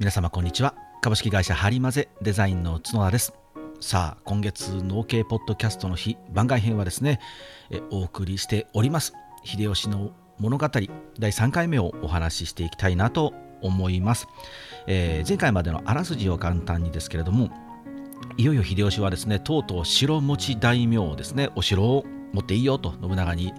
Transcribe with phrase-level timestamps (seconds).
[0.00, 0.76] 皆様こんにちは。
[1.00, 3.34] 株式会社ハリマゼデザインの角田です。
[3.80, 7.18] さあ今月農系ポッドキャストの日番外編はですね
[7.90, 9.12] お送りしております。
[9.42, 14.28] 秀吉の物語第3回目をお話ししていきたいなと思います、
[14.86, 17.50] えー、前回までのあらすじを簡単にですけれども
[18.36, 23.52] いよいよ秀吉はですねとうとう城持ち大名ですねお城を持っていいよと信長に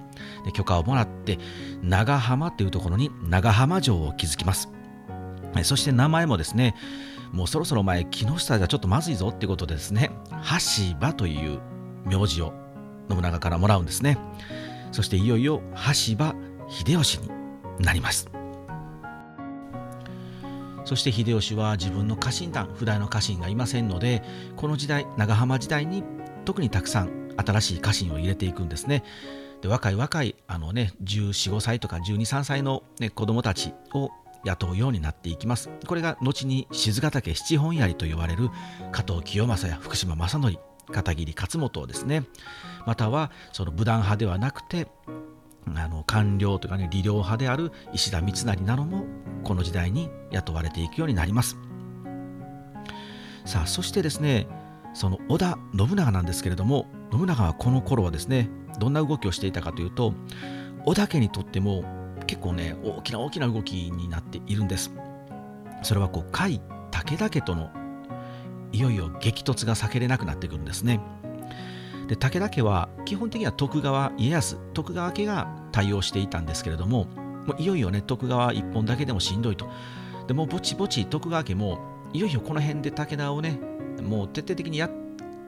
[0.54, 1.38] 許可をもらって
[1.82, 4.70] 長浜というところに長浜城を築きます。
[5.64, 6.76] そして名前もですね、
[7.32, 11.60] もうそろそろ前、木下じゃちょっとまずいぞっていうことでですね、橋場という
[12.06, 12.54] 名字を
[13.10, 14.18] 信長からもらうんですね。
[14.92, 15.62] そしていよいよ
[16.08, 16.36] 橋場
[16.70, 17.30] 秀吉に
[17.80, 18.30] なります。
[20.86, 24.24] そして秀吉は自分の家臣団、普代の家臣がいませんので、
[24.56, 26.04] この時代、長浜時代に
[26.46, 29.04] 特にたくさん新しい家臣を入れていくんですね。
[29.62, 34.10] で若い若いあの、ね、14、5歳とか12、3歳の、ね、子供たちを
[34.46, 35.70] 雇うようになっていきます。
[35.88, 38.50] これが後に静ヶ岳七本槍と呼ばれる
[38.92, 40.58] 加藤清正や福島正則、
[40.92, 42.24] 片桐勝元ですね。
[42.86, 44.88] またはその武断派ではなくて
[45.76, 49.06] あの官僚というかね理領派である石田三成なども
[49.44, 51.58] この時代に雇われていくようになります。
[53.46, 54.48] さあそしてですね
[54.94, 58.50] その織田信長なんですけれども信長はこの頃はですね
[58.80, 60.14] どんな動きをしていたかというと
[60.86, 61.84] 織田家にとっても
[62.30, 64.92] 結構ね大きな大きな動きになっているんです。
[65.82, 67.72] それはこう甲斐武田家との
[68.72, 71.00] いよいよ激突が避けれなくなってくるんですね。
[72.08, 77.06] で武田家は基本的には徳川家康徳川家が対応していたんですけれども
[77.48, 79.68] もういよいよね徳川一本だけでもしんどいと。
[80.28, 81.80] でもぼちぼち徳川家も
[82.14, 83.60] いよいよこの辺で武田をね
[84.04, 84.92] もう徹底的にやっ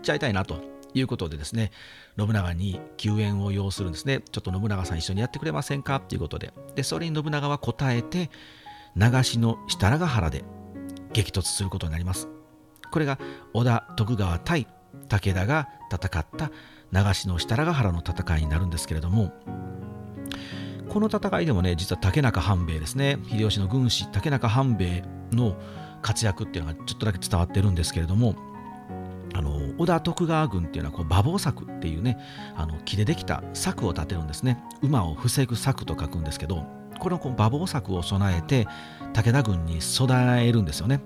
[0.01, 0.70] ちゃいたいなと。
[0.94, 1.72] いうことでですね、
[2.17, 4.22] 信長に救援を要するんですね。
[4.31, 6.00] ちょっと信長さん一緒にやってくれませんか？
[6.00, 6.53] ということで。
[6.75, 8.30] で、それに信長は答えて、
[8.95, 10.44] 長篠設楽原で
[11.14, 12.28] 激突することになります。
[12.92, 13.19] これが
[13.53, 14.67] 織田徳川対
[15.08, 16.51] 武田が戦った
[16.91, 19.31] 長篠設楽原の戦いになるんですけれども、
[20.90, 25.56] この戦いでもね、実は竹中半兵衛ですね、秀吉の軍師竹中半兵衛の
[26.01, 28.35] 活躍っていうのがちょっとだけ伝わってるんですけれども、
[29.34, 32.18] あの織田徳川軍っていうのはこう馬房柵っていうね
[32.56, 34.64] あの木でできた柵を立てるんですね。
[34.81, 36.66] 馬を防ぐ柵と書くんですけど
[37.00, 38.68] このこう馬房柵を備えて
[39.14, 41.02] 武田軍に備えるんですよね。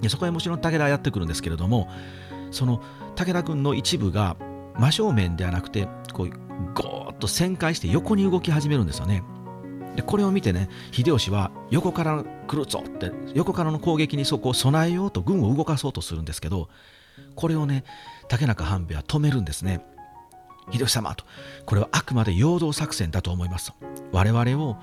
[0.00, 1.88] でそこへもちろん武田やってくるんですけれども
[2.50, 2.82] その
[3.16, 4.36] 武田軍の一部が
[4.76, 6.30] 真正面ではなくてこう
[6.74, 9.22] ゴーッと旋回して横に動き始めるんですよね。
[9.96, 16.68] でこれを見てね秀吉は横から来るぞって横からの攻撃にそこを備えようと軍を動かそうとするんですけど
[17.34, 17.84] これをね
[18.28, 19.84] 竹中半兵衛は止めるんですね
[20.70, 21.24] 秀吉様と。
[21.64, 23.72] これはあくまで陽動作戦だと思います。
[24.12, 24.76] 我々を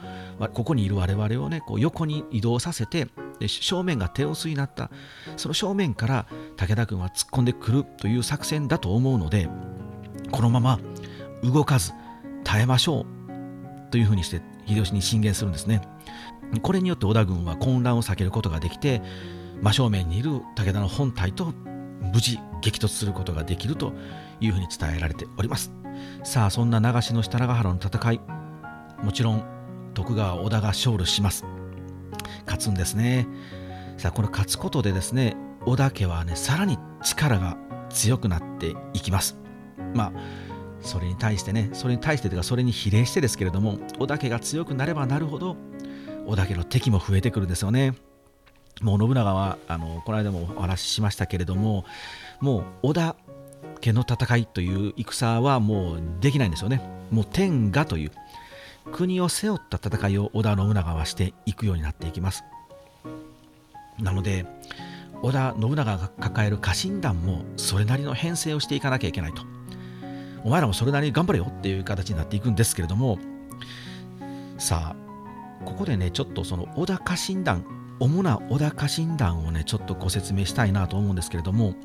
[0.53, 3.07] ここにいる我々をねこう横に移動させて
[3.39, 4.89] で正面が手薄になった。
[5.37, 6.25] その正面から
[6.57, 9.47] 武田軍は突っ込んでくるという作戦だと思うので
[10.31, 10.79] このまま
[11.43, 11.91] 動かず
[12.43, 13.91] 耐えましょう。
[13.91, 15.81] というふうにして秀吉に進言するんですね。
[16.63, 19.01] これによって織田軍は混乱を避けることができて
[19.61, 21.53] 真正面にいる武田の本体と
[22.15, 23.91] 無事激突することができると
[24.39, 25.73] いうふうに伝えられております。
[26.23, 28.21] さあそんな長篠設楽原の戦い。
[29.03, 29.43] もちろん
[29.93, 31.43] 徳川織田が勝利します。
[32.45, 33.27] 勝つんですね。
[33.97, 37.57] さあこの勝つことでですね織田家はねさらに力が
[37.89, 39.37] 強くなっていきます。
[39.93, 40.13] まあ
[40.79, 45.57] それに対してねそれに対してというかそれに比例してですけれども織田家が強くなればなるほど
[46.25, 47.93] 織田家の敵も増えてくるんですよね。
[48.81, 51.85] もう信長はあのこの間もお話ししましたけれども
[52.41, 53.15] もう織田
[53.81, 56.81] 家の戦いという戦はもうできないんですよね。
[57.11, 58.11] もう天下という
[58.91, 62.43] 国を背負った戦いを織田信長はしていくようになっていきます。
[63.99, 64.45] なので
[65.21, 69.43] 織田信長が抱える家臣団もそれなりの編成をしていかなきゃいけないと。
[70.45, 73.17] お前らもそれなりに頑張れよっていう形になっていくんですけれども
[74.59, 77.65] さあここでねちょっとその織田家臣団
[77.99, 81.75] 主な織田家臣団をねちょっとご説明したいなと思うんですけれども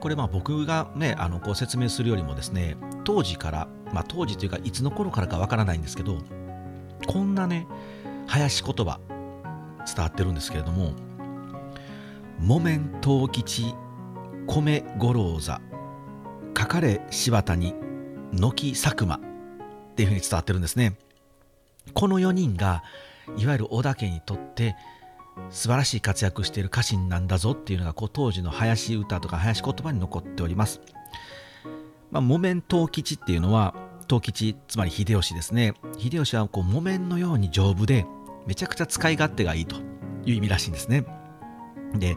[0.00, 6.18] これまあ僕がねあのご説明するよりもですね当時からまあ当時というかいつの頃からかわからないんですけど
[7.06, 7.66] こんなね
[8.26, 9.00] 林言葉
[9.86, 10.94] 伝わってるんですけれども
[12.38, 13.74] 木綿藤吉
[14.46, 15.60] 米五郎座
[16.54, 17.74] かかれ柴谷
[18.32, 19.20] 軒佐久間っ
[19.94, 20.94] ていうふうに伝わってるんですね。
[21.94, 22.82] この4人が
[23.36, 24.76] いわゆる織田家にとって
[25.50, 30.80] 素晴らしい活躍している家臣なんだぞっていうのがこう当時の林歌とか林言葉に残っております。
[32.10, 33.74] まあ、木綿藤吉っていうのは
[34.08, 35.74] 藤吉つまり秀吉ですね。
[35.98, 38.04] 秀吉はこう木綿のように丈夫で
[38.46, 39.76] めちゃくちゃ使い勝手がいいと。
[40.24, 41.04] いう意味らしいんですね。
[41.94, 42.16] で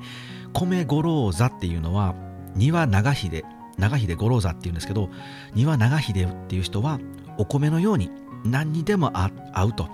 [0.54, 2.16] 米五郎座っていうのは
[2.56, 3.44] 庭長秀
[3.78, 5.10] 長秀五郎座っていうんですけど
[5.56, 7.00] 庭長秀っていう人は
[7.40, 8.12] お米のように
[8.46, 9.90] 何にでも合うと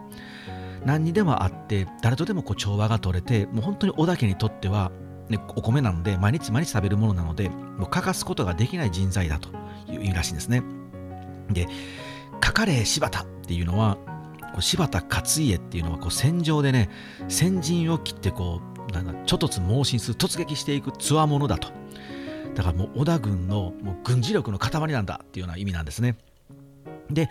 [0.85, 4.91] 何にでもあって誰とでもこう調和が取れてもう本当に小田家にとっては、
[5.29, 9.49] ね、お米なので毎日毎日食べるものなのでもう欠かすことができない人材だと
[9.91, 10.63] いうらしいんですね。
[11.49, 11.67] で
[12.39, 13.97] 「かかれ柴田」っていうのは
[14.53, 16.89] こう柴田勝家っていうのはこう戦場でね
[17.27, 21.69] 先陣を切ってこうなんかちょっとつ猛進する突撃していくつわものだと。
[22.55, 26.17] だからもう織田軍のもう軍事力の塊なんだっていうような意味なんですね。
[27.09, 27.29] で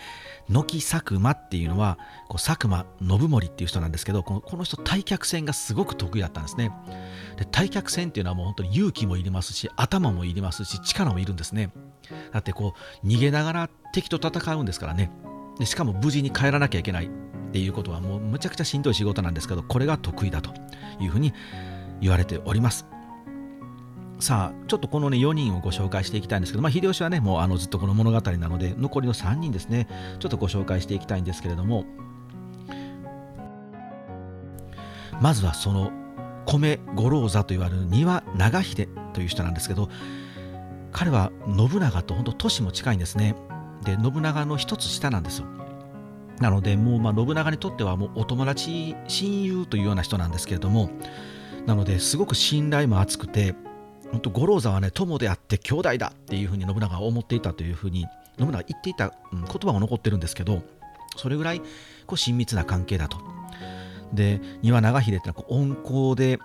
[0.48, 1.98] 軒佐久間っていうのは
[2.28, 6.72] こう佐久間信盛っていう人なんですけどこのこの人対客戦がすごく得意だったんですね。
[7.36, 11.70] で対客戦っていうのはもう本当に勇気もいりますし頭もいりますし力もいるんですね。
[12.32, 15.10] だってこう逃げながら敵と戦うんですからね。
[15.58, 17.10] でしかも無事に帰らなきゃいけないっ
[17.52, 20.52] ていうことはもうむちゃくちゃしんどい仕事なんですけどこれが得意だと
[21.00, 21.32] いうふうに
[22.00, 22.86] 言われております。
[24.19, 29.87] さあちょっとこのね4人をご紹介していきたいんですけど、まあ、秀吉はねもうあのずっとこの物語なので残りの3人ですね
[30.19, 31.85] ちょっとご紹介していきたいんですけれども。
[35.20, 35.91] まずはその
[36.47, 39.88] 米五郎座と言われる丹羽長秀という人なんですけど
[40.93, 43.37] 彼は信長と本当年も近いんですね。
[43.85, 45.47] で信長の一つ下なんですよ。
[46.41, 50.91] なのでもうまあ信長にとってはもうお友達親友というような人なんですけれども
[51.67, 53.55] なのですごく信頼も厚くて
[54.10, 58.06] 本当五郎座はね友であって兄弟だっていうふうに信長は思っていたというふうに
[58.38, 60.62] 信長は言っていた、言葉が残ってるんですけど
[61.16, 61.60] それぐらい
[62.06, 63.19] こう親密な関係だと。
[64.12, 66.38] で丹羽長秀ってのは温厚で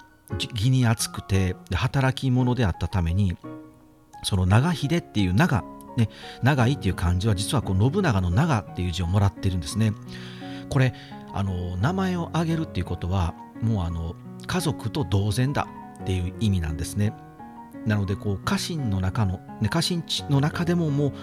[0.54, 3.38] 義に厚くて働き者であったために
[4.24, 5.63] その長秀っていう長
[5.98, 6.09] ね、
[6.42, 9.94] 長いっていう漢字は実はこう信長の長っていう字をもらってるんですね。
[10.69, 10.94] これ
[11.33, 15.68] あの名前を挙げるっていうことはもうあの家族と同然だ
[16.01, 17.13] っていう意味なんですね。
[17.85, 21.13] なのでこう家臣の中の、ね、家臣の中でももう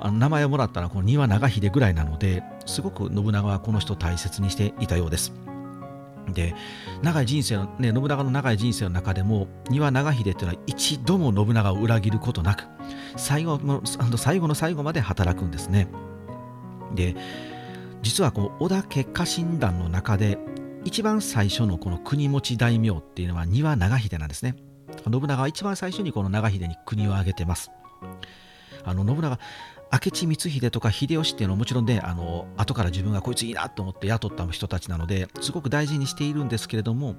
[0.00, 5.32] あの名前をもらったのはこの丹羽長秀ぐらいなのですごく信長はこの人を大切にしていたようです。
[6.32, 6.54] で
[7.02, 12.64] 長い人生の、ね、信長の長い人生の中でも丹羽長秀っていうのは一度も信長を裏切ることなく
[13.16, 13.82] 最後の
[14.16, 15.88] 最後の最後まで働くんですね。
[16.94, 17.14] で
[18.02, 20.38] 実はこう織田家家臣団の中で
[20.84, 24.56] 一番最初のこの国持ち大名っていうのは丹羽長秀なんですね。
[25.02, 27.70] 信長は一番最初にこの長秀に国を挙げてます。
[28.84, 29.38] あの信長
[29.92, 37.14] 明智光秀とか秀吉っていうのはもちろんねあの後から自分がこいついいなと思って雇った人たちなのですごく大事にしているんですけれども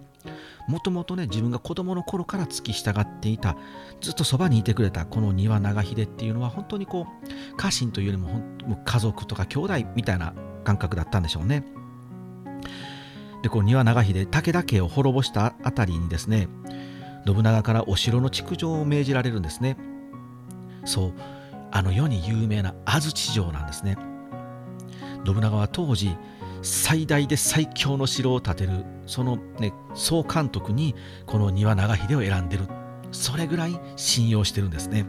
[0.67, 3.55] もともとね自分が子供の頃から付き従っていた
[4.01, 10.33] ずっとそばにいてくれたこの丹羽長秀っていうのは本当にこう家臣というよりもも家族とか兄弟みたいな
[10.65, 11.63] 感覚だったんでしょうね。
[13.41, 16.49] でこう丹羽長秀武田家を滅ぼしたあたりにですね
[17.27, 19.77] 信長からお城の築城を命じられるんですね。
[20.85, 21.13] そう
[21.71, 23.97] あの世に有名な安土城なんですね。
[25.25, 26.15] 信長は当時
[26.61, 30.95] 最大で最強の城を建てるその、ね、総監督に
[31.25, 32.67] この丹羽長秀を選んでる。
[33.11, 35.05] それぐらい信用してるんですね。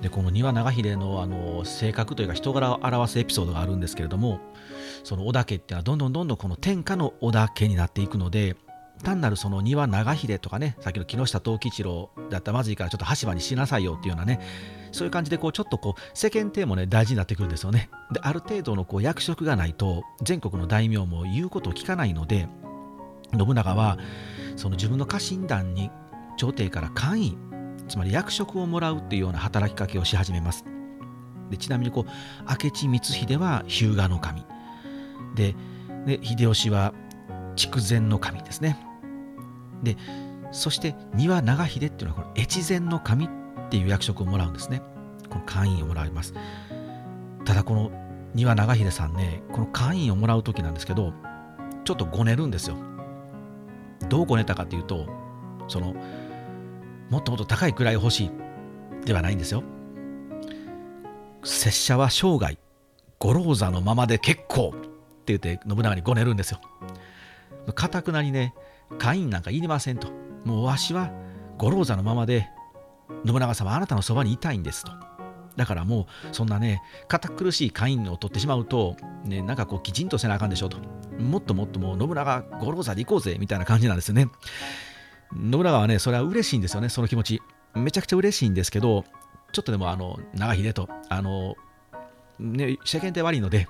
[0.00, 4.40] でこの丹羽長秀のあの性格というか人柄を表すエピソードがあるんですけれども
[5.02, 8.56] その織田家っていうのはどんどんどんどんこの天下の織田家になっていくので
[9.02, 14.40] 単なるその庭長秀とかね、さっきの木下藤吉郎だったらまずいからちょっと羽柴にしなさいよっていうようなね、
[14.92, 17.90] そういう感じでこうちょっとこう世間体もね大事になってくるんですよね。
[18.12, 22.48] で、ある程度のこう役職がないと全国の大名も言うことを聞かないので、
[23.36, 23.98] 信長は
[24.56, 25.90] その自分の家臣団に
[26.36, 27.38] 朝廷から官位、
[27.88, 30.64] つまり役職をもらうっていうような働きかけをし始めます。
[31.50, 32.10] でちなみにこう
[32.50, 34.44] 明智光秀は日向の神
[35.36, 35.54] で
[36.06, 36.92] で秀吉は
[37.56, 38.78] 筑前の神ですね。
[39.82, 39.96] で
[40.52, 43.28] そして丹羽長秀っていうのはこの越前の神っ
[43.68, 44.82] ていう役職をもらうんですね。
[45.28, 46.34] この会員をもらいます。
[47.44, 47.90] ただこの
[48.34, 51.12] 丹羽長秀さんねこの会員をもらう時なんですけど
[51.84, 52.76] ちょっとごねるんですよ。
[54.08, 55.06] どうごねたかっていうと
[55.68, 55.94] その
[57.10, 58.30] もっともっと高い位欲しい
[59.04, 59.62] ではないんですよ。
[61.42, 62.58] 拙者は生涯
[63.18, 64.80] 五郎座のままで結構っ
[65.24, 66.60] て言って信長にごねるんですよ。
[67.72, 68.54] かたくなにね
[68.98, 70.08] 会員なんかいりませんと。
[70.44, 71.10] もうわしは
[71.58, 72.48] 五郎座のままで、
[73.24, 74.92] 信長様あなたのそばにいたいんですと。
[75.56, 80.78] だからもうそんなね、堅苦しい会員を取ってしまうと、ね、なんかこうきちんとせなあかんでしょうと。
[81.18, 84.28] もっともっともう信長五郎座で行こうぜみたいな感じなんですよね。
[85.32, 87.42] 信長はね、それは嬉しいんですよね、その気持ち。
[87.74, 89.04] めちゃくちゃ嬉しいんですけど、
[89.52, 91.56] ちょっとでもあの、長秀と、あの、
[92.38, 93.66] ね、世間体悪いので、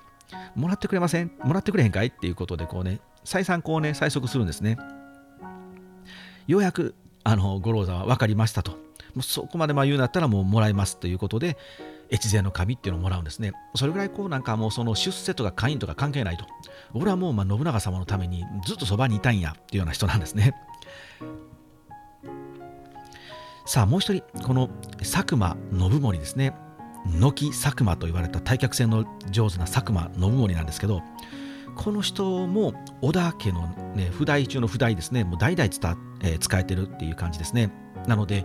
[0.56, 1.30] もらってくれません？
[1.44, 2.08] もらってくれへんかい？
[2.08, 4.78] っていうことでこうね、再三こうね催促するんですね。
[6.46, 8.72] ようやくあの五郎座は分かりましたと。
[8.72, 8.78] も
[9.20, 11.56] うそこまでまあ言うんだったらもうもらいますということで
[12.12, 13.52] 越前の紙っていうのをもらうんですね。
[13.74, 16.44] それぐらいこうなんかもうその出世とか会員とか関係ないと。
[16.94, 20.54] 俺はもうまあ信長様のためにずっとそばにいたんやっていうような人なんですね。
[23.66, 26.54] さあもう一人この佐久間信盛ですね。
[27.06, 31.02] 乃木佐久間と言われた対客戦の上手な佐久間信盛なんですけど
[31.76, 35.24] この人も織田家の、ね、不代中の不代ですね。
[35.24, 37.70] もう代々伝、えー、使えてるっていう感じですね。
[38.08, 38.44] なので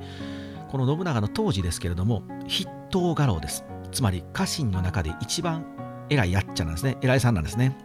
[0.70, 3.66] この信長の当時ですけれども筆頭家老です。
[3.92, 5.66] つまり家臣の中で一番
[6.10, 6.98] 偉いやっちゃなんですね。
[7.02, 7.76] 偉いさんなんですね。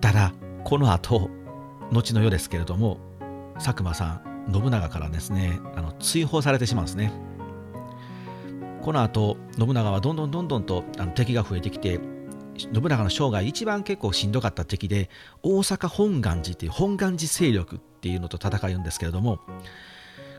[0.00, 0.32] ただ
[0.64, 1.30] この後
[1.92, 2.98] 後の世ですけれども
[3.54, 7.12] 佐久間さん信長からですねあの追放されてしまうんですね。
[8.82, 11.98] この後信長はどんどんどんどんとあの敵が増えてきて
[12.58, 15.10] 信長の生涯一番結構しんどかった敵で
[15.42, 19.40] 大阪本願寺っていう本願寺勢力っていうのと戦うんですけれども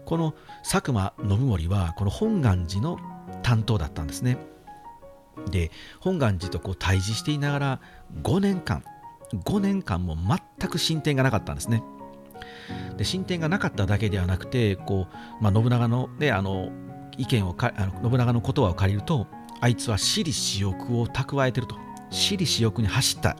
[0.06, 0.34] この
[0.64, 2.98] 佐久間信盛はこの本願寺の
[3.44, 4.38] 担当だったんですね。
[5.52, 5.70] で
[6.00, 7.82] 本願寺とこう対峙していながら
[8.24, 8.84] 5年間
[9.34, 11.84] 5年間も全く進展がなかったんですね。
[12.98, 15.08] で進展がなかっただけではなくてこ
[15.40, 16.72] う、まあ、信長の,、ね、あの
[17.18, 19.28] 意見をかあの信長の言葉を借りると
[19.60, 21.87] あいつは私利私欲を蓄えてると。
[22.10, 23.36] 私利私欲に走ったっ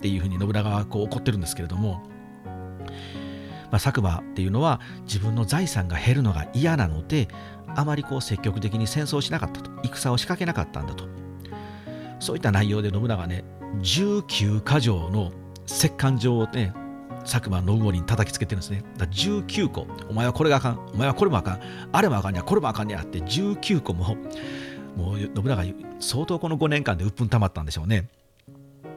[0.00, 2.02] ていうふうに信長はこう怒ってるんですけれども、
[2.44, 7.28] まあ、佐久間っていうのは自分の財産が減るのが嫌なので
[7.74, 11.06] あまりこう積極的に戦争しなかったと戦を仕掛けなかったんだと
[12.20, 13.44] そういった内容で信長ね
[13.80, 15.32] 19箇条の
[15.68, 16.74] 折檻状をね
[17.24, 18.82] 佐久間信盛に叩きつけてるんですね。
[18.96, 21.60] だ19個、お前はこれがあかん、お前はこれもあかん、
[21.92, 24.16] あれもあかんや、これもあかんやって19個も
[24.96, 25.64] もう信長
[26.00, 28.08] 相当この5年間で鬱憤たまったんでしょうね。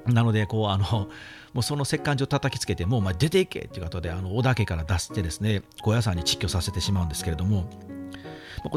[0.08, 1.08] なのでこうあの
[1.54, 7.70] もうその折檻状叩きつけてもうお前出ていけっていうことであの織田家から出してですね小屋さんに窒居させてしまうんですけれども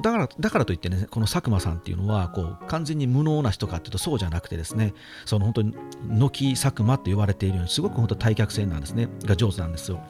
[0.03, 4.95] だからだからといってねこの佐久間さんっていうのはこう完全に無能な人かっていうとそうじゃなくてですね
[5.25, 5.75] その本当に
[6.19, 10.01] 軒佐久間って言われているようにすごく本当対客戦なんですねが上手なんですよ。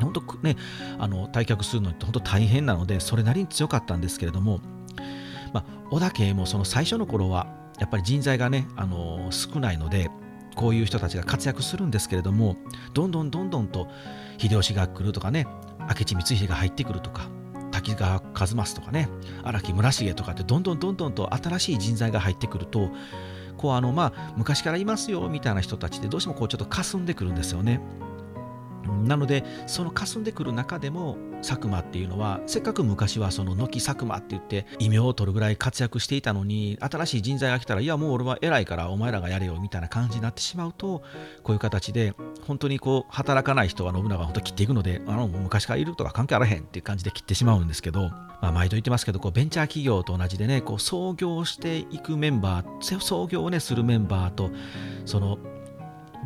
[0.00, 0.56] 本当ね
[0.98, 4.60] あの退却するのって本当大変なのでそれなりに強かったんですけれども
[5.52, 7.46] まあ、織田家もその最初の頃は
[7.78, 10.10] やっぱり人材がね、あの少ないので
[10.54, 12.56] こういう人たちが活躍するんですけれども
[12.92, 13.88] どんどんどんどんと
[14.38, 15.46] 秀吉が来るとかね
[15.80, 17.28] 明智光秀が入ってくるとか
[17.70, 19.08] 滝川一益とかね
[19.42, 22.90] 荒木村重とかってどんどんどんどんと新しい人材が入ってくると
[23.56, 27.80] こうあのまあ昔からいますよみたいな人たちってどうしてもこうちょっと霞んでくるんですよね。
[29.04, 41.02] なのでその霞んでくる中でも佐久間っていうのはせっかく昔はその軒佐久間って言って異名を取るぐらい活躍していたのに新しい人材が来たらいやもう俺は偉いからお前らがやれよみたいな感じになってしまうと
[41.42, 42.14] こういう形で
[42.46, 54.50] 本当にこう働かない人は信長は本当切っていくのであの昔からいるとか関係あらへんっていう感じで切ってしまうんですけど、まあ、毎度言ってますけどこうベンチャー企業と同じでねこう創業していくメンバー創業をねするメンバーと
[55.04, 55.38] その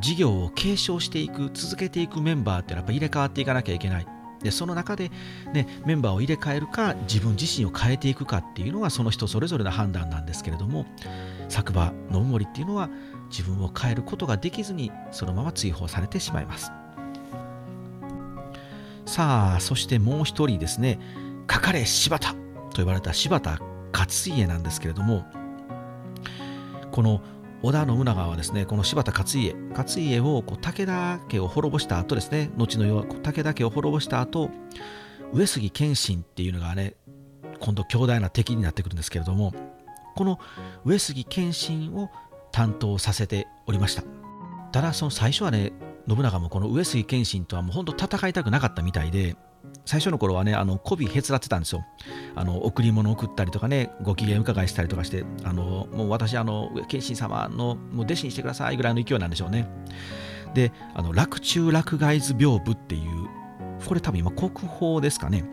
[0.00, 4.06] 事業を継承していく続けていくメンバーってやっぱ入れ替わっていかなきゃいけない。
[4.42, 5.10] でその中で、
[5.54, 10.84] ね、メンバーを入れ替えるか自分自身を変えていくかっていうのがその人それぞれの判断なんですけれども
[11.48, 12.90] 作馬信盛っていうのは
[13.30, 16.70] 自分を変えることができずにそのまま追放されてしまいます。
[19.06, 20.98] さあそしてもう一人ですね
[21.46, 22.34] 「かかれ柴田」
[22.74, 23.60] と呼ばれた柴田
[23.92, 25.24] 勝家なんですけれども
[26.90, 27.20] この
[27.64, 34.50] 織田信長はですねこの柴田勝家勝家をこう武田家を滅ぼした後ですね後の世は武田家を滅ぼした後
[35.32, 36.94] 上杉謙信っていうのがね
[37.60, 39.54] 今度強大な敵になってくるんですけれども
[40.14, 40.38] この
[40.84, 42.10] 上杉謙信を
[42.52, 44.04] 担当させておりました。
[44.70, 45.72] ただその最初はね
[46.06, 49.36] 信長もこの上杉謙信とはもう本当戦いたくなかったみたいで
[49.84, 51.84] 最初の頃はね、あの媚びへつらってたんですよ。
[52.34, 59.68] あの贈り物を送ったりとかね、ご機嫌伺いしたりとかして、あのもう私、あの謙信様のもう弟子にしてくださいぐらいの勢いなんでしょうね。
[60.54, 63.28] で、あの洛中洛外図屏風っていう、
[63.86, 65.44] これ多分今、国宝ですかね。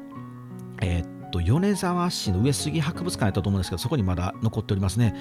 [0.81, 5.15] えー、っと、米沢市の上杉博物館やったと思うんですけど、そこにまだ残っておりますね。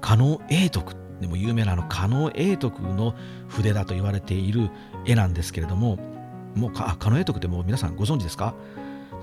[0.00, 3.14] 加納永徳でも有名なあの加納永徳の
[3.48, 4.70] 筆だと言われている
[5.06, 5.98] 絵なんですけれども、
[6.54, 8.54] もうか、狩野英徳ってもう皆さんご存知ですか？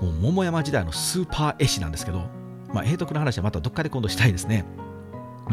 [0.00, 2.22] もう桃山時代のスーパー絵師なんですけど、
[2.72, 4.64] まあ、英徳の話はまたどっかで今度したいですね。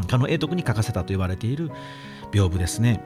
[0.08, 1.72] 狩野英徳に書かせたと言われている
[2.32, 3.04] 屏風ですね。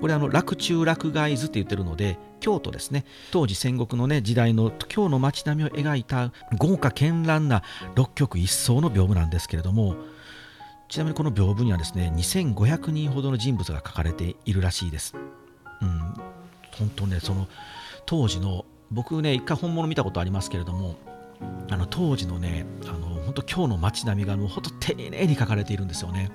[0.00, 7.62] これあの洛中洛外図って言ってるので京都ですね当時戦国のね時代の京の街並みを描いた豪華絢爛な
[7.94, 9.94] 六曲一層の屏風なんですけれども
[10.88, 15.14] ちなみにこの屏風にはですね2500人ほどの人物が書かれているらしいです。
[15.80, 15.98] うん、
[16.72, 17.48] 本当ねその
[18.06, 20.96] 当時の僕ね一回本物見たことありますけれども
[21.70, 26.30] あの当時のねあの本当今日の街並みがもう本当丁寧に書かれているんですよね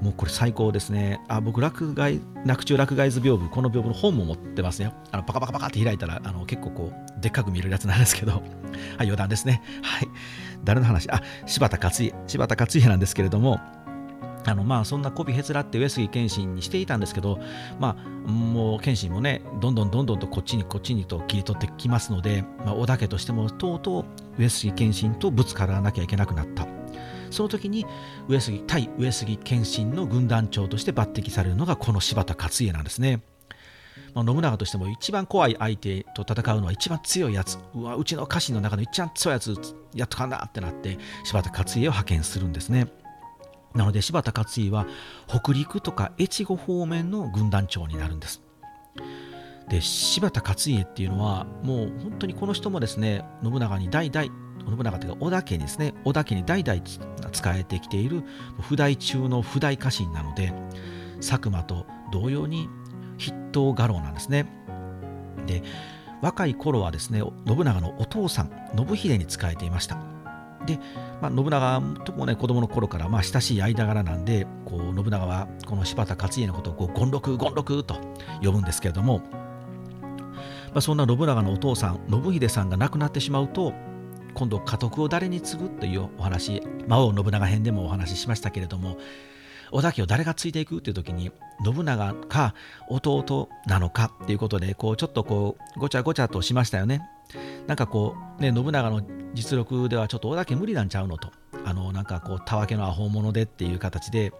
[0.00, 1.22] もうこれ最高ですね。
[1.26, 4.92] あ僕落外、落中落外図屏風、この屏風の本も持ってますね。
[5.10, 8.42] あのパカパカパカって開いたらあの結構こうでっかく見えるやつなんですけど、はい、
[8.98, 9.62] 余談ですね。
[9.82, 10.08] はい。
[10.64, 11.10] 誰の話？
[11.10, 12.14] あ、柴田勝家。
[12.26, 13.58] 柴田勝家なんですけれども、
[14.46, 17.38] あのまあそんな媚びへつらって上杉謙信にしていたんですけど、
[17.80, 24.04] まあ、もう謙信もねどんどんどんどんとこっちにこっちにと切り取ってきますので、まあ、織田家としてもとうとう
[24.40, 26.66] 上杉謙信とぶつからなきゃいけなくなった
[27.30, 27.86] その時に
[28.28, 33.22] 上杉対上杉謙信の軍団長として抜擢されるのがこの柴田勝家なんですね。
[34.14, 39.54] まあ、信長としても一番怖い相手と戦うのは一番強いやつうわうちの家臣の中の一番強いやつ
[39.94, 42.86] やっとかんなってなって柴田勝家を派遣するんですね。
[43.76, 44.86] なので柴田勝家は
[45.26, 48.42] 北陸とか越後方面の軍団長になるんです。
[49.68, 54.26] で柴田勝家っていうのはもう本当にこの人もですね信長に代々
[54.68, 56.98] 信長というか織田家にですね織田家に代々仕
[57.46, 58.22] えてきている
[58.60, 60.52] 不代中の不代家臣なので
[61.16, 62.68] 佐久間と同様に
[63.18, 64.46] 筆頭家老なんですね。
[65.46, 65.62] で
[66.22, 69.98] 若い頃はですね信長のお父さん信秀に仕えていました。
[70.66, 70.78] で、
[71.20, 77.94] まあ、信長ともね子供の頃からまあ親しい間柄なんでこう信長はこの柴田勝家のことをこう権六権六と
[78.42, 79.20] 呼ぶんですけれども、
[80.72, 83.72] まあ、そんな信長のお父さん信秀さんが亡くなってしまうと
[84.34, 88.98] 今度家督を誰に継ぐというお話魔王信長編でもお話ししましたけれども
[89.72, 91.32] 織田家を誰が継いでいくっていう時に
[91.64, 92.54] 信長か
[92.88, 97.00] 弟なのかっていうことでこうちょっとこうごちゃごちゃとしましたよね。
[97.66, 99.02] なんかこうね信長の
[99.34, 101.30] 実力ではちょっと織田家無理なんちゃうのと。
[101.64, 104.32] あのなんかこうたわけのアホ者でっていう形で。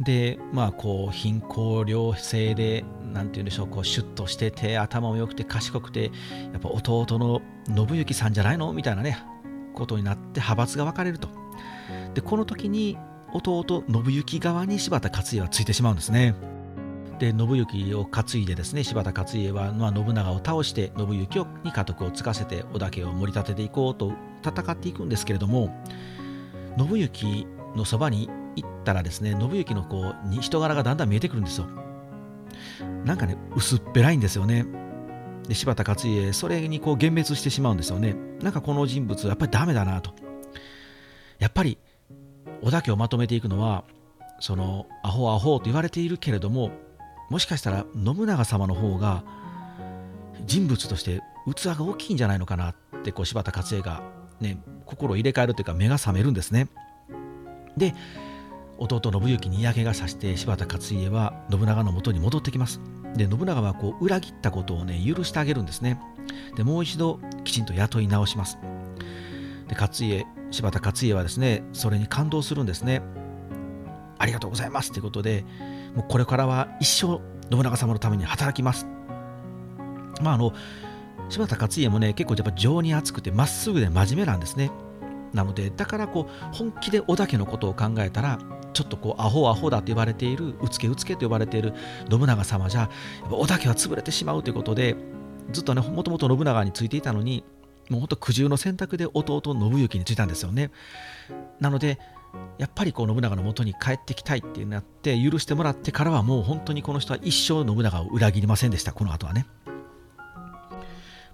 [0.00, 6.10] でまあこう貧困良性で何て言うんでしょうこうシュッとしてて頭も良くて賢くて
[6.52, 9.22] やっぱ弟の信行さんじゃないのみたいなね
[9.74, 11.28] ことになって派閥が分かれると。
[12.14, 12.98] でこの時に
[13.32, 16.34] 弟信行側に柴田勝家はついてしまうんですね。
[17.22, 24.12] で信行を担いでですね柴田勝家は、まあ、信長を倒して信行に家督を継がせて織田家を盛り立てていこうと
[24.44, 25.72] 戦っていくんですけれども
[26.76, 31.68] 信行のそばに行ったらですね信行のこう人柄がだんだん見えてくるんですよ。
[33.04, 34.66] なんかね薄っぺらいんですよね。
[35.46, 38.16] で柴田勝家それにこう幻滅してしまうんですよね。
[38.42, 40.12] なんかこの人物やっぱりダメだなと。
[41.38, 41.78] やっぱり
[42.62, 43.84] 織田家をまとめていくのは
[44.40, 46.72] そのアホアホと言われているけれども
[47.32, 49.24] もしかしたら信長様の方が
[50.44, 54.02] 人物として器が大きいんじゃないのかなってこう柴田勝家が
[54.38, 56.68] ね心を入れ替えるというか目が覚めるんですね。
[57.74, 57.94] で
[58.76, 62.82] 弟信行に嫌気がさして柴田勝家は信長のもとに戻ってきます。
[63.16, 65.98] で信長はこう裏切ったことをね許してあげるんですね。
[66.56, 68.58] でもう一度きちんと雇い直します。
[69.68, 73.00] で勝家柴田勝家はですねそれに感動するんですね
[74.18, 75.46] ありがとうございますということで
[75.94, 78.86] もうこれからは一生信長様のために働きます。
[80.20, 80.52] まああの
[81.28, 84.70] 柴田勝家もね結構やっぱ情に厚くてまっすぐで真面目なんですね。
[85.32, 88.38] なのでだからこう本気で織田家のことを考えたら
[88.72, 91.72] ちょっとこうアホアホだと言われているうつけうつけと呼ばれている
[92.10, 92.90] 信長様じゃ
[93.30, 94.96] 織田家は潰れてしまうということで
[95.52, 97.44] ずっとねもともと信長についていたのに
[97.88, 100.70] もうほんと苦渋の選択で弟信行についたんですよね。
[101.60, 101.98] なので
[102.58, 108.92] やっぱりこう信長のもとに帰ってきたいってなって許してもらってからはもう本当にこの人は一生信長を裏切りませんでした。
[108.92, 109.46] この後はね。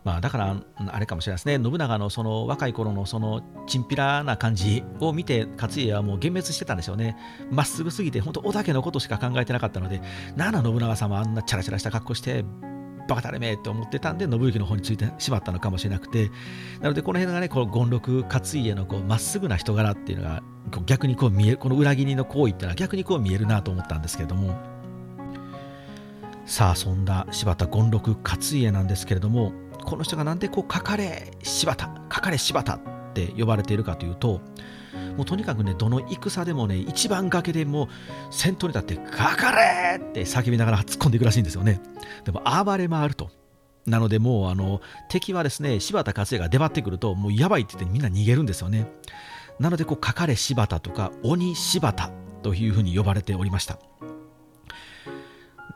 [0.05, 0.57] まあだから
[0.87, 1.63] あれかもしれないですね。
[1.63, 7.17] 信長のその若い頃のそのチンピラな感じを見て勝家はもう幻滅してたんでしょうね。
[7.51, 10.01] まっすぐすぎて本当織田家のことしか考えてなかったので
[10.37, 12.45] なら信長様あんなチャラチャラした格好して
[13.09, 16.31] バカたれめって思ってたんで信行の方についてしまったのかもしれなくて
[16.81, 20.43] なのでこの辺がねこの権六勝家のまっすぐな人柄っていうのが
[20.87, 24.79] 逆にこう見えるこの裏切りの行為っていうのは逆にこう見えるなと思ったんですけれども。
[26.45, 29.53] さあそんな柴田権六勝家なんですけれども
[29.85, 32.81] この人がなんでこうかかれ柴田かかれ柴田っ
[33.13, 34.41] て呼ばれているかというと
[35.19, 37.89] もうとにかくねどの戦でもね一番崖でもう
[38.31, 41.81] 先頭に立って「かかれ!」って叫びながら突っ込んでいくらしいんですよね。
[42.25, 43.29] でも暴れ回ると。
[43.85, 48.87] なのでもうあの敵はですね柴田勝家が出張ってくるともうやばいって言ってみんな逃げるんですよね。
[49.59, 52.13] なのでこうかかれ柴田とか鬼柴田
[52.45, 53.81] というふうに呼ばれておりました。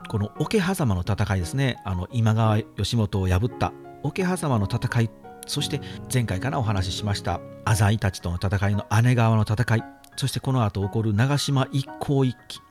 [0.07, 1.81] この桶狭間の戦いですね。
[1.83, 5.09] あの今川義元を破った桶狭間の戦い
[5.47, 9.83] そして前回からお話ししました浅井たちとの戦いの姉川の戦い
[10.15, 12.61] そしてこの後起こる長島一向一揆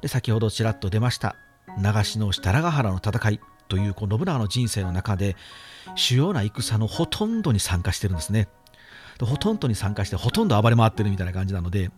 [0.00, 1.36] で先ほどちらっと出ました
[1.78, 5.36] 長篠設楽原の戦いというこう信長の人生の中で
[5.94, 8.48] 主要な戦のほとんどに参加してるんですね。
[9.20, 11.90] ほとんどに参加してほとんど暴れ回ってるみたいな感じなので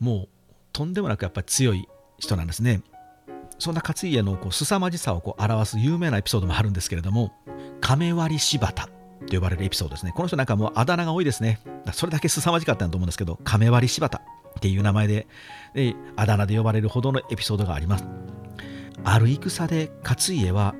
[0.00, 0.28] もう
[0.72, 1.86] とんでもなくやっぱり強い
[2.18, 2.82] 人なんですね。
[3.58, 7.32] そんな勝家のこう凄まじさをこう表す有名なエピソードもあるんですけれども
[7.80, 8.88] 亀割柴田
[9.26, 10.12] と呼ばれるエピソードですね。
[10.14, 11.60] この人なんかもうあだ名が多いですね。
[11.92, 15.26] それだけ凄まじかったと思うんですけど亀割柴田っていう名前で
[15.74, 18.04] であだ名で呼ばれるほどのエピソードがあります。
[19.04, 20.74] ある戦で勝家は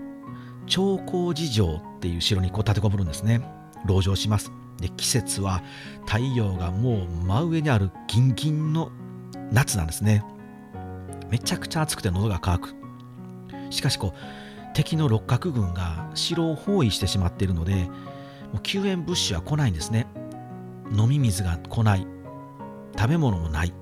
[0.66, 3.40] 長江寺城っていう城にこう立てこもるんですね。
[3.86, 4.52] 籠城します。
[4.78, 5.62] で季節は
[6.06, 8.90] 太陽がもう真上にあるギンギンの
[9.50, 10.24] 夏なんですね。
[11.30, 12.74] めちゃくちゃ暑くて喉が渇く。
[13.70, 14.18] しかしこう
[14.74, 17.88] 敵の六角軍が城を包囲してしまっているので
[18.52, 20.06] もう救援物資は来ないんですね。
[20.92, 22.06] 飲み水が来ない。
[22.96, 23.74] 食べ物もない。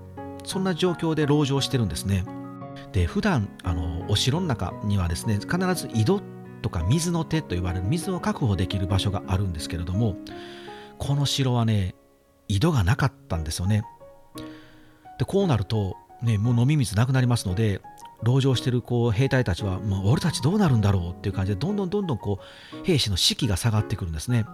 [0.44, 2.24] そんな状況で籠城してるんですね。
[2.92, 6.22] で普段あのお城の中にはですね必ず井戸
[6.62, 10.16] とか水の手と言われる水を確保できる場所があるんですけれども
[10.98, 11.94] この城はね
[12.48, 13.85] 井戸がなかったんですよね
[15.18, 17.81] でこうなると、ね、もう飲み水なくなりますので
[18.24, 22.40] 籠城してるこう兵隊たちは、もう俺たちどうなるんだろうっていう感じでどんどんどんどんこ
[22.72, 24.46] う兵士の士気が下がってくるんですね。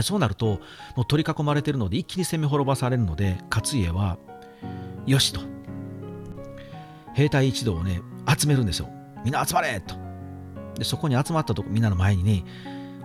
[0.00, 0.60] そうなると
[0.96, 4.18] もう取り囲まれてるので一気に攻め滅ぼされるので勝家は
[5.06, 5.40] よしと。
[7.14, 8.88] 兵隊一同をね集めるんですよ。
[9.24, 9.94] みんな集まれと。
[10.76, 12.44] でそこに集まったとこみんなの前にね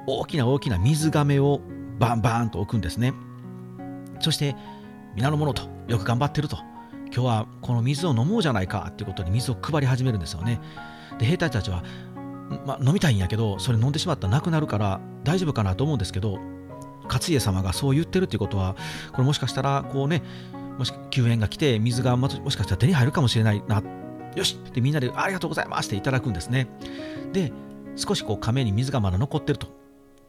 [0.08, 1.62] 大きな大きな水がめを
[2.00, 3.14] バンバンと置くんですね。
[4.20, 4.56] そして
[5.16, 6.58] 皆の者とよく頑張ってると。
[7.12, 10.60] 今日はこの水を飲もうじゃないかっていうことに水を配り始めるんですよね。
[11.18, 11.84] で兵隊たちは、
[12.66, 16.40] ま飲みたいんやけどそれ飲んでしまったらなくなるから大丈夫かなと思うんですけど
[17.04, 18.76] 勝家様がそう言ってるっていうことは
[19.12, 20.24] これもしかしたらこうね
[20.78, 23.84] もし救援が来て水がもしかしたら手に入るかもしれないな
[24.36, 26.68] よしでみんなでありがとうございますっていただくんですね。
[27.34, 27.52] で
[27.96, 29.68] 少しこう亀に水がまだ残ってると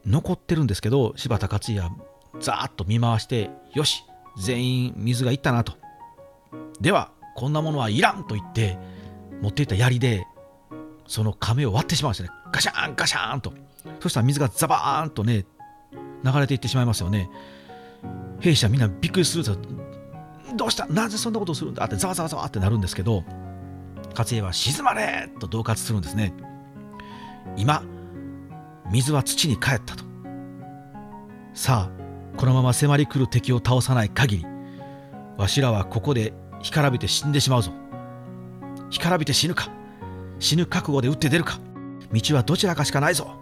[0.05, 1.91] 残ってるんですけど柴田勝家は
[2.39, 4.03] ザーッと見回してよし
[4.37, 5.80] 全員水がいったなと。
[6.79, 8.77] ではこんなものはいらんと言って
[9.41, 10.25] 持っていた槍で
[11.07, 12.29] その亀を割ってしまうんですね。
[12.51, 13.53] ガシャーンガシャンと。
[13.99, 15.45] そしたら水がザバーンとね
[16.23, 17.29] 流れていってしまいますよね。
[18.39, 20.85] 兵士はみんなびっくりするんですよどうした？
[20.87, 21.85] なぜそんなことをするんだ？
[21.85, 23.23] ってざわざわざわってなるんですけど
[24.15, 26.33] 勝家は静まれと恫喝するんですね。
[27.55, 27.83] 今
[28.91, 30.03] 水は土に帰ったと。
[31.53, 34.45] さあこのまま迫り来る敵を倒さない限り
[35.37, 37.71] わしらはここで干からびて死んでしまうぞ。
[38.89, 39.69] 干からびて死ぬか。
[40.39, 41.59] 死ぬ覚悟で打って出るか。
[42.11, 43.35] 道はどちらかしかないぞ。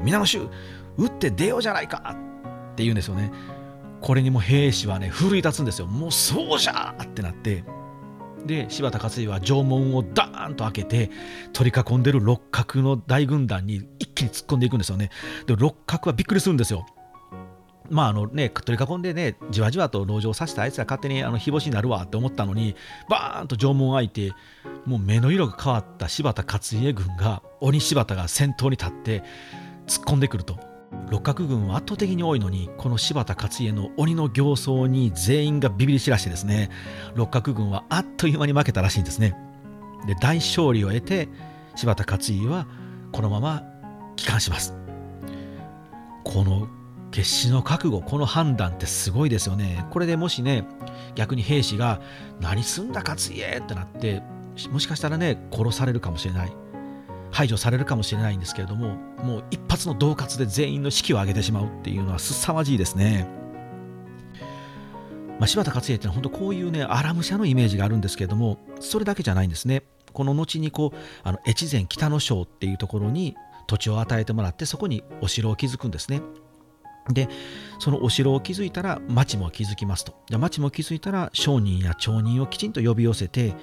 [0.00, 0.48] 皆の衆
[0.96, 2.16] 打って出ようじゃないか。
[2.72, 3.32] って言うんですよね。
[4.00, 5.86] これにも兵士はね奮い立つんですよ。
[5.86, 7.64] もうそうじゃってなって。
[8.44, 11.10] で柴田勝家は城門をダーンと開けて
[11.52, 15.10] 取り囲んでる六角の大軍団に一気に突っ込んでいくんですよね。
[15.46, 16.86] で六角はびっくりするんですよ。
[17.90, 22.74] まああのね、取り囲んでね、じわじわと籠城させたあいつら勝手にあの日干しになるわって思ったのに、
[23.08, 24.32] バーンと城門開いて、
[24.84, 29.22] もう目の色が変わった柴田勝家軍が、鬼柴田が先頭に立って
[29.86, 30.58] 突っ込んでくると。
[31.10, 36.70] 六角軍は圧倒的に多いのにこの柴田勝家の鬼の形相に全員がビビり散らしてですね
[37.14, 39.36] 六角軍はあっという間に負けたらしいんですね
[40.06, 41.28] で大勝利を得て
[41.74, 42.66] 柴田勝家は
[43.12, 43.62] このまま
[44.16, 44.74] 帰還します
[46.24, 46.68] この
[47.16, 50.66] 決死の覚悟この判断ってすごいですよねこれでもしね
[51.14, 52.02] 逆に兵士が
[52.42, 54.22] 「何すんだ勝家!」ってなって
[54.70, 56.52] もしかしたらね殺されるかもしれない
[57.30, 63.26] 排除されるかもしれないんですけれどももう一発の恫喝で全員の士気を上げてしまうっていうのは凄まじいですね。
[65.38, 69.84] まあ、柴田勝家ってのは本当こういうね荒武者のイメージがあるんですけれどもそれだけじゃないんですね。
[70.12, 76.20] この後にこうあの越前北の省っていうところに土地を与えてもらってそこにお城を築くんですね。
[77.10, 77.28] で
[77.78, 80.14] そのお城を築いたら町も築きますと。
[80.28, 83.54] で町も築いたら商人や町人をきちんと呼び寄せて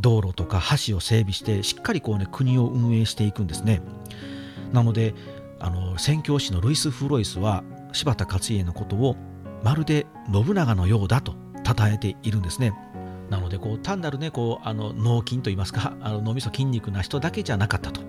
[0.00, 3.82] 道路とか橋を整備してしっかりこうね国を運営していくんですね。
[4.72, 5.14] なので
[5.60, 9.16] あの宣教師のルイス・フロイスは柴田勝家のことを
[9.62, 12.72] まるで信長のようだと称えているんですね。
[13.30, 18.02] なのでこう単なるねこうあの脳筋といいますか あの脳みそ筋肉な人だけじゃなかったと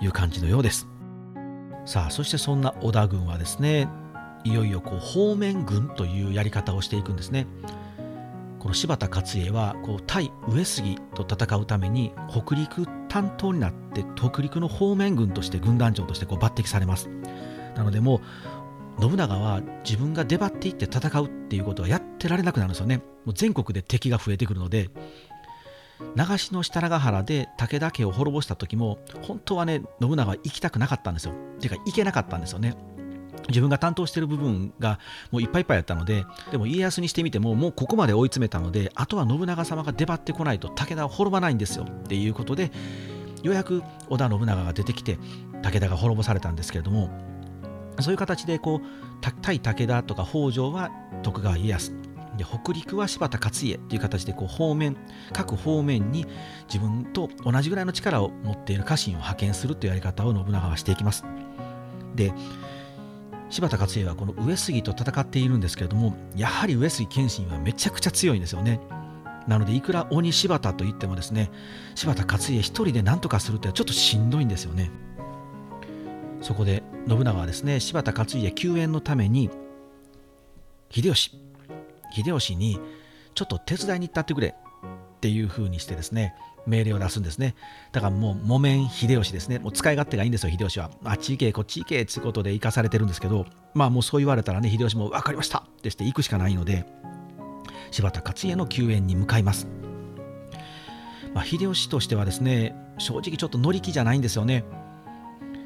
[0.00, 0.88] いう感じのようです。
[1.84, 3.88] さあそしてそんな織田軍はですね
[4.46, 7.46] いよいよこう方面軍というやり方をしていくんですね
[8.58, 17.08] この柴田勝家はこう対上杉と戦うために北陸担当になって北陸の方面軍として軍団長としてこう抜擢されます
[17.74, 18.20] なのでも
[18.98, 24.90] う信長は自分が出張っていって戦うっていうことはやってられなくなるんですよねもう全国で敵が増えてくるので
[26.14, 31.34] 長篠設楽原で武田家を滅ぼした時も本当はね信長は行きたくなかったんですよ。
[31.58, 32.74] ていうか行けなかったんですよね。
[33.48, 34.98] 自分が担当している部分が
[35.30, 41.84] もういっぱいいっぱいやったのででも家康にしてみてももうここまで追い詰めたのであとは信長様が出張ってこないと武田は滅ばないんですよ。
[41.84, 42.70] っていうことで
[43.42, 45.18] ようやく織田信長が出てきて
[45.62, 47.10] 武田が滅ぼされたんですけれども
[48.00, 50.90] そういう形でこう対武田とか北条は
[51.22, 51.92] 徳川家康。
[52.36, 54.94] で北陸は柴田勝家という形でこう方面
[55.32, 56.26] 各方面に
[56.68, 61.24] 自分と同じぐらいの力を持っている家臣を派遣するというやり方を信長はしていきます。
[62.14, 62.34] で
[63.48, 68.80] 柴田勝家はこの上杉と戦っているんですけれどもやはり上杉謙信はめちゃくちゃ強いんですよね。
[69.46, 71.52] なのでいくら鬼柴田といってもですね
[71.94, 74.90] 柴田勝家一人で何とかするってちょっとしんどいんですよね。
[76.42, 79.50] そこで信長はですね柴田勝家救援のために
[80.90, 81.40] 秀吉
[82.12, 82.78] 秀吉に
[83.34, 84.54] ちょっと手伝いに行ったってくれ
[85.16, 86.34] っていう風にしてですね
[86.66, 87.54] 命令を出すんですね。
[87.92, 89.58] だからもう木綿秀吉ですね。
[89.58, 90.90] もう使い勝手がいいんですよ秀吉は。
[91.04, 96.86] あっち行けこっち行けってことで生かされてるんですけどまあもうそう言われたらね秀吉も分かりましたってして行くしかないので
[97.90, 99.68] 柴田勝家の救援に向かいます、
[101.34, 104.64] まあ、秀吉としてはですね正直ちょっと乗り気じゃないんですよね。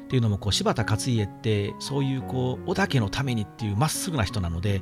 [0.05, 4.81] っていうのもこう柴田勝家ってそういうこう織田家のためにっていうまっすぐな人なので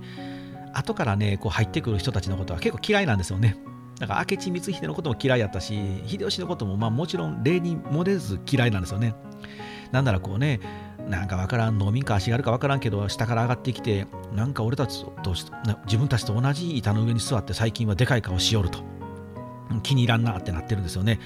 [0.74, 3.56] 後からねこう入ってくる人たちのことは結構嫌いなんですよね。
[4.00, 9.14] だから明智光秀のことも嫌いやったし秀吉のこともまあもちろん例に漏れず嫌いなんですよね。
[9.92, 10.60] なんならこうね
[11.08, 15.34] なんかわからん農民か足があるかわからんけど下から上がってきてなんか俺たちと
[15.86, 18.80] 自分たちと同じ板の上に座って最近はでかい顔しよると。
[19.84, 21.20] 気に入らんなってなってるんですよね。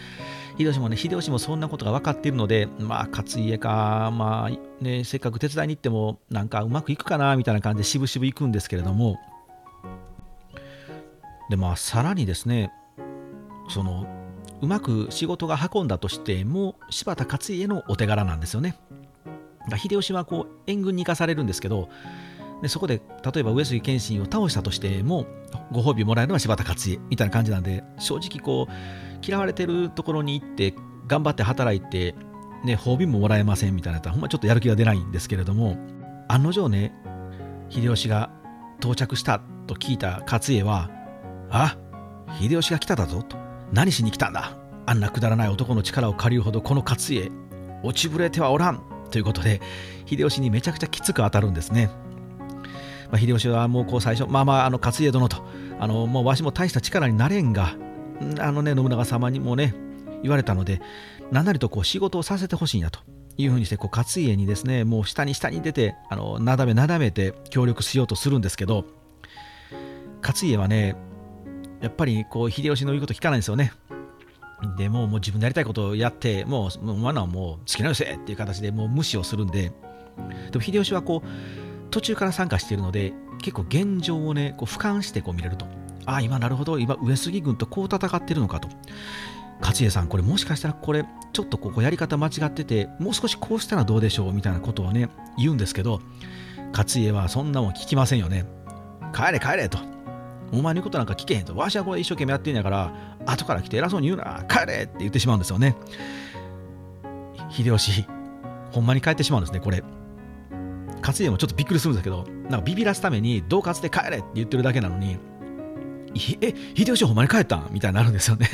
[0.58, 9.18] 秀吉もね秀吉もそんなことが分かっているのでまあ勝家かまあねせっかく手伝いに行ってもなんかうまくいくかなみたいな感じで渋々行くんですけれども
[11.50, 12.72] でまあさらにですね
[13.70, 14.06] その
[14.62, 18.78] うまく仕事が運んだとしても柴田勝家のお手柄なんですよね。
[19.78, 21.90] 秀吉はこう援軍に行かされるんですけど
[22.62, 23.02] でそこで
[23.34, 25.26] 例えば上杉謙信を倒したとしても
[25.72, 30.74] ご褒美もらえるのは柴田勝家みたいな感じなんで正直こう嫌われてるところに行って
[31.08, 32.16] 頑張って働いて、
[32.64, 35.78] ね、褒美ももらえませんみたいなやったらほんまちょっとやる気が出ないんですけれども
[36.28, 36.94] 案の定ね
[37.70, 38.32] 秀吉が
[38.80, 40.90] 到着したと聞いた勝家は
[41.56, 41.78] あ
[42.42, 43.38] 秀吉が来ただぞと。
[43.72, 44.58] 何しに来たんだ？
[44.88, 47.32] あんなくだらない男の力を借りるほどこの勝家、
[47.84, 49.62] 落ちぶれてはおらんということで、
[50.08, 51.92] 秀吉にめちゃくちゃきつく当たるんですね。
[53.12, 55.38] まあ、秀吉はもうこう最初、まあまあ、あの勝家殿と、
[55.80, 57.76] あのもうわしも大した力になれんが、
[58.40, 59.76] あのね、信長様にもね、
[60.24, 60.82] 言われたので、
[61.32, 63.00] 何なりとこう仕事をさせてほしいんやと
[63.38, 68.86] いうふうにして、こう勝家にですね、もう下に下に出て、あのなだめなだめて協力しようとするんですけど、
[70.24, 70.96] 勝家はね、
[71.84, 73.74] やっぱりこう秀吉の言うこと聞かないんですよね。
[74.78, 79.74] でもうもう自分のやりたいことをやってもうお前のはもう好きなよせっていう形でもう無視をするんで。
[80.52, 81.28] でも秀吉はこう
[81.92, 85.66] 途中から参加しているので結構現状をねこう俯瞰してこう見れると。
[86.06, 88.70] ああ今なるほど今上杉軍とこう戦ってるのかと。
[89.60, 96.02] 勝家さんこれもしかしたらこれちょっとここやり方間違っててもう少しこうしたらどうでしょうみたいなことをね言うんですけど
[96.74, 98.46] 勝家はそんなもん聞きませんよね。
[99.14, 99.93] 帰れ帰れと。
[100.54, 101.56] お前のことなんか聞けへんと。
[101.56, 102.94] わしはこれ一生懸命やってんやから、
[103.26, 105.76] 後から来て偉そうに言うな、帰れって言ってしまうんですよね。
[107.50, 108.06] 秀吉、
[108.72, 109.84] ほんまに帰ってしまうんですね、これ。
[111.02, 115.18] 勝家もちょっとびっくりするんですけど、なんかビビらすために、恫喝で帰れって言ってるだけなのに、
[116.42, 117.70] え、秀吉ほんまに帰ったん？
[117.72, 118.48] みたいになるんですよね。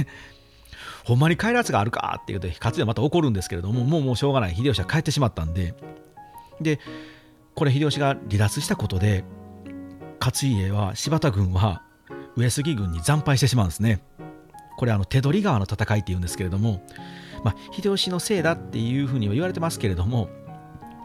[1.03, 4.55] ほんまに帰るやつがあるかって言うと、勝家また怒るんですけれども、もうもうしょうがない。
[4.55, 5.75] 秀吉は帰ってしまったんで、
[6.62, 6.79] で、
[7.55, 9.23] これ秀吉が離脱したことで、
[10.19, 11.83] 勝家は柴田軍は
[12.39, 14.02] 上杉軍に惨敗してしまうんですね。
[14.78, 16.82] これあの手取川の戦いっていうんですけれども、
[17.43, 20.30] まあ、秀吉のせいだっていうふうには言われてますけれども、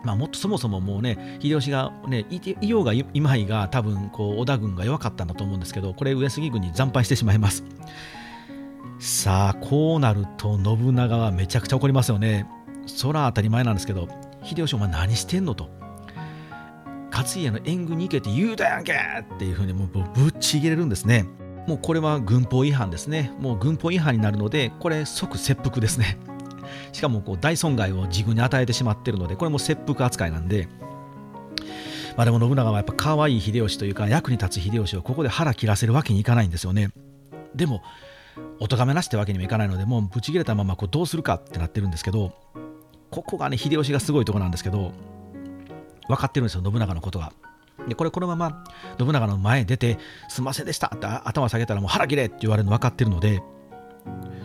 [0.04, 7.64] まあ、もっとそもそももうね秀吉がねいようがいまいが多分こう織田軍が弱かったんだと思うんですけどこれ上杉軍に惨敗してしまいます。
[9.00, 12.46] さあこうなると信長はめちゃくちゃ怒りますよね。
[12.86, 14.08] そら当たり前なんですけど
[14.44, 15.83] 秀吉お前何してんのと。
[17.14, 21.26] 勝家の援軍に行けって言うたやんけっていうふうにもうぶっちぎれるんですね。
[21.68, 23.32] もうこれは軍法違反ですね。
[23.38, 26.18] もう軍法違反になるので、これ即切腹ですね。
[26.92, 30.68] しかもこう大損害を自分に与えてしまってるので、これも切腹扱いなんで、
[32.16, 36.90] まあでも信長はやっぱ可愛い秀吉というか役に立つ秀吉をここで腹切らせるわけにいかないんですよね。
[37.54, 37.82] でも、
[38.58, 42.32] お咎めなしってわけにもいかないので、もうぶち切れたままこうどうするかってなってるんですけど、
[43.10, 44.92] ここがね、秀吉がすごいとこなんですけど、
[46.08, 47.32] 分かってるんですよ、信長のことが。
[47.88, 48.64] で、これこのまま
[48.98, 53.42] 信長の前に出て、すんませんでしたって頭下げたらもう腹切れって言われるの分かってるので、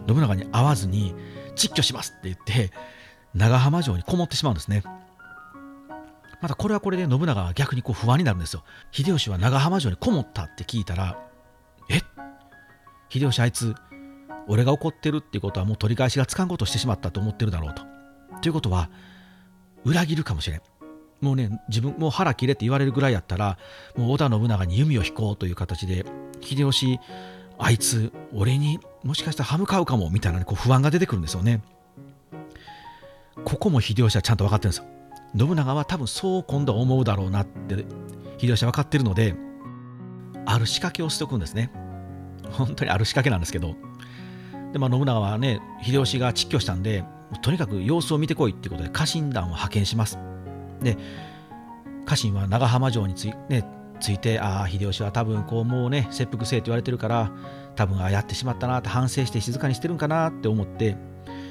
[0.07, 1.13] 信長に会わずに
[1.55, 2.71] 窒居しますって言って
[3.33, 4.83] 長浜城にこもってしまうんですね。
[6.41, 8.63] またこれはこれで信長は逆にこう不安になるんですよ。
[8.91, 11.19] 秀吉は長浜城にこもったって聞いたら
[11.89, 12.01] え
[13.09, 13.75] 秀吉あいつ
[14.47, 17.83] 俺が怒ってるっていうことはもう取り返しがつかんことしてしまったと思ってるだろうと。
[18.41, 18.89] ということは
[19.83, 20.61] 裏切るかもしれん。
[21.21, 23.57] もうね自分もう腹切れって言われるぐらいやったら
[23.95, 26.05] もう織田信長に弓を引こうという形で
[26.41, 26.99] 秀吉
[27.57, 31.61] あいつ俺にもしかしたら歯向かうかもみたいな、こう不安が出てくるんですよね。
[33.45, 34.85] ここも秀吉はちゃんと分かってるんですよ。
[35.37, 37.85] 信長は多分そう今度は思うだろうなって
[38.37, 39.35] 秀吉は分かってるので
[40.45, 41.71] ある仕掛けをしておくんですね。
[42.51, 43.75] 本当にある仕掛けなんですけど。
[44.73, 47.03] で、まあ、信長はね秀吉が窒居したんで
[47.41, 50.17] とにかく様子を見てこいってことで家臣団を派遣します。
[50.81, 50.97] で
[52.05, 53.65] 家臣は長浜城につい,、ね、
[53.99, 57.31] ついてああ秀吉は多分こうもうね切腹せえって言われてるから
[57.75, 60.97] 多分あやってしまったなって反省して静かにしてるんかなって思って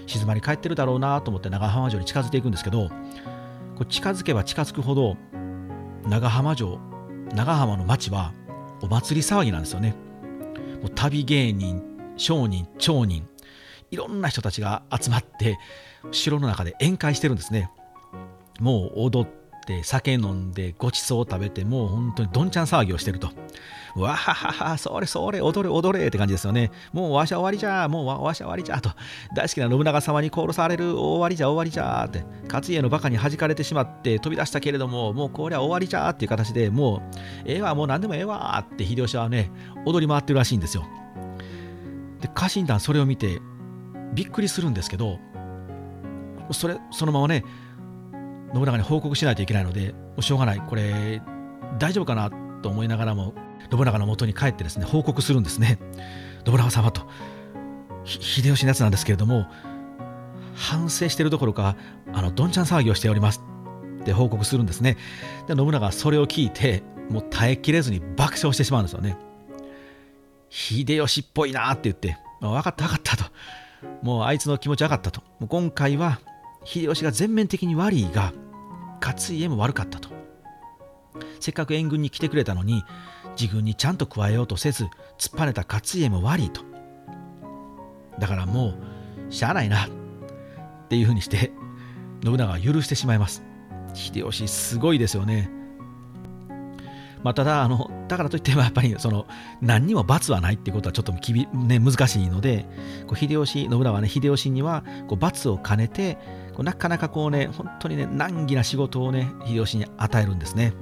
[0.06, 2.94] 静まり返ってるだろうなと思って長浜城に近づいていくんですけどこ
[3.82, 5.16] う近づけば近づくほど
[6.06, 6.78] 長浜城
[7.34, 8.32] 長浜の町は
[8.80, 9.94] お祭り騒ぎなんですよね。
[10.80, 11.82] もう旅芸人
[12.16, 13.28] 商人町人
[13.90, 15.58] いろんな人たちが集まって
[16.12, 17.70] 城の中で宴会してるんですね。
[18.58, 19.28] もう踊っ
[19.66, 23.30] て酒飲んでごちそう食べてもう本当にどんちゃん騒ぎをしてると。
[23.96, 26.70] わはははそれそれ踊れ踊れって感じですよね。
[26.92, 28.90] もうわしは終わりじゃもうわしは終わりじゃと。
[29.34, 32.24] 大好きな信長様に殺される終わりじゃ終わりじゃって。
[32.46, 39.50] 勝家のバカに弾かれてしまって飛び出したけれどももうこれは終わりじゃっていう形でもうええわもう何でもええわって秀吉はね
[39.84, 40.84] 踊り回ってるらしいんですよ。
[42.20, 43.40] で家臣団それを見て
[44.14, 45.18] びっくりするんですけど
[46.50, 47.44] それそのままね
[48.54, 50.62] 信長に報告しないといけないのでもうしょうがない。
[50.66, 51.20] これ
[51.78, 52.30] 大丈夫かな
[52.62, 53.34] と思いながらも
[53.70, 55.78] 信長のもとに帰ってですね報告するんですね。
[56.44, 57.08] 信長様と。
[58.04, 59.46] 秀吉のやつなんですけれども
[60.54, 61.76] 反省してるどころか
[62.12, 63.42] あのどんちゃん騒ぎをしております
[64.00, 64.96] って報告するんですね。
[65.46, 69.16] で信長はそれを聞いてもう耐えきれずに爆笑してしまうんですよね。
[70.48, 73.24] 秀吉っぽいなって言って、ま、分かった分かったと。
[74.02, 75.20] もうあいつの気持ち分かったと。
[75.38, 76.20] もう今回は
[76.64, 78.32] 秀吉が全面的に悪いが
[79.00, 80.10] 勝家も悪かったと。
[81.40, 82.84] せっかく援軍に来てくれたのに
[83.40, 84.84] 自軍にちゃんと加えようとせず
[85.18, 86.62] 突っぱねた勝家も悪いと。
[88.18, 88.74] だからも
[89.28, 89.88] うしゃあないなっ
[90.88, 91.52] ていうふうにして
[92.24, 93.42] 信長は許してしまいます。
[93.94, 95.50] 秀吉すごいですよね。
[97.22, 99.26] まあ、ただあのだからといってもやっぱりその
[99.60, 102.66] 何にも罰はないっていうことはちょっときび、ね、難しいので
[103.06, 106.16] こう秀吉信長はね秀吉にはこう罰を兼ねて
[106.52, 110.74] こうなかなかこうね本当にね難儀な仕事をね秀吉に与えるんですね。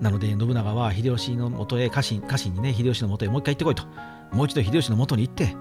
[0.00, 3.84] なので信長は秀吉のもとへ家臣家臣にね秀吉のもとへもう一回行ってこいと。
[4.32, 5.54] もう一度秀吉のもとに行って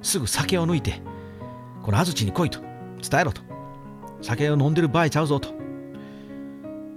[0.00, 1.02] すぐ酒を抜いて
[1.82, 2.60] この安土に来いと。
[3.08, 3.42] 伝えろと。
[4.22, 5.61] 酒を飲んでる場合ちゃうぞと。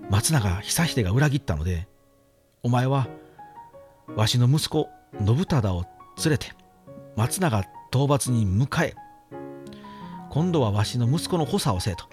[0.10, 1.88] 松永久秀が裏切ったので
[2.64, 3.08] お前は
[4.16, 4.88] わしの息子
[5.26, 5.86] 信忠を
[6.24, 6.52] 連れて
[7.16, 7.66] 松永討
[8.10, 8.96] 伐に迎え
[10.30, 12.06] 今度はわしの息子の補佐をせえと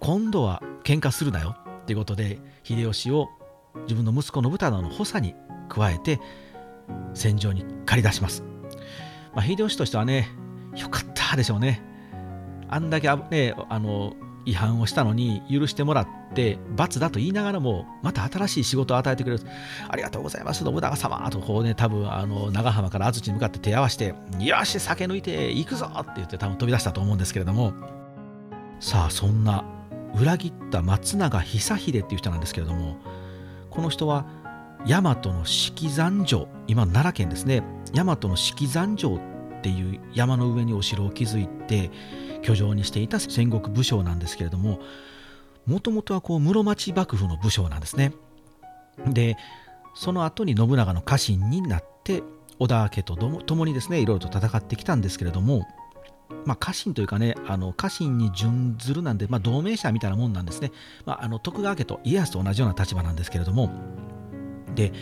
[0.00, 3.28] 今度は喧嘩するなよっていうことで秀吉を
[3.82, 5.34] 自分の息子信忠の補佐に
[5.68, 6.20] 加えて
[7.14, 8.42] 戦場に駆り出します、
[9.34, 10.28] まあ、秀吉としてはね
[10.76, 11.82] よかったでしょうね。
[12.68, 14.14] あんだけねあの
[14.46, 19.42] 違反をしたのに許してもらって罰だと言いながらもまた新しい仕事を与えてくれる。
[19.88, 21.30] ありがとうございます信長様。
[21.30, 27.72] とこうね多分あの長浜から安土に向かって手合わせてよし酒抜いて行くぞって言って多分飛び出したと思うんですけれども。
[28.78, 29.64] さあそんな
[30.14, 32.96] 裏切った松永久秀っていう人なんですけれども
[33.70, 34.26] この人は
[34.86, 37.62] 大和の式山城今奈良県ですね。
[37.92, 39.20] 大和の式山城っ
[39.62, 41.90] ていう山の上にお城を築いて
[42.42, 44.80] 居城にしていた戦国武将なんですけれども
[45.66, 48.12] もともとはこう室町幕府の武将なんですね。
[49.06, 49.36] で
[49.94, 52.22] その後に信長の家臣になって
[52.58, 55.66] 織田家と共にですねいろいろと戦ってきたんですけれども、
[56.44, 60.72] まあ、家臣というかねあの家臣に準ずるなんで、まあ、同盟者みたいなもんなんですね、
[61.04, 63.70] まあ、あの徳川家と家康と同じような立場なんですけれども
[64.74, 64.92] で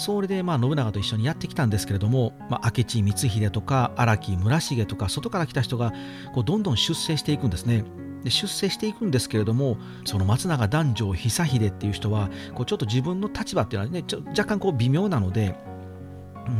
[0.00, 5.92] それでまあ信長と一緒にやってきたんですけれども、まあ、明智光秀とか荒木村重とか外から来た人が
[6.34, 7.84] こうどんどん出世していくんですね。
[8.24, 9.76] で出世していくんですけれども
[10.06, 15.54] その松永男女久秀っていう人はこうちょっと自分の立場っていうのはねちょ若干こう微妙なので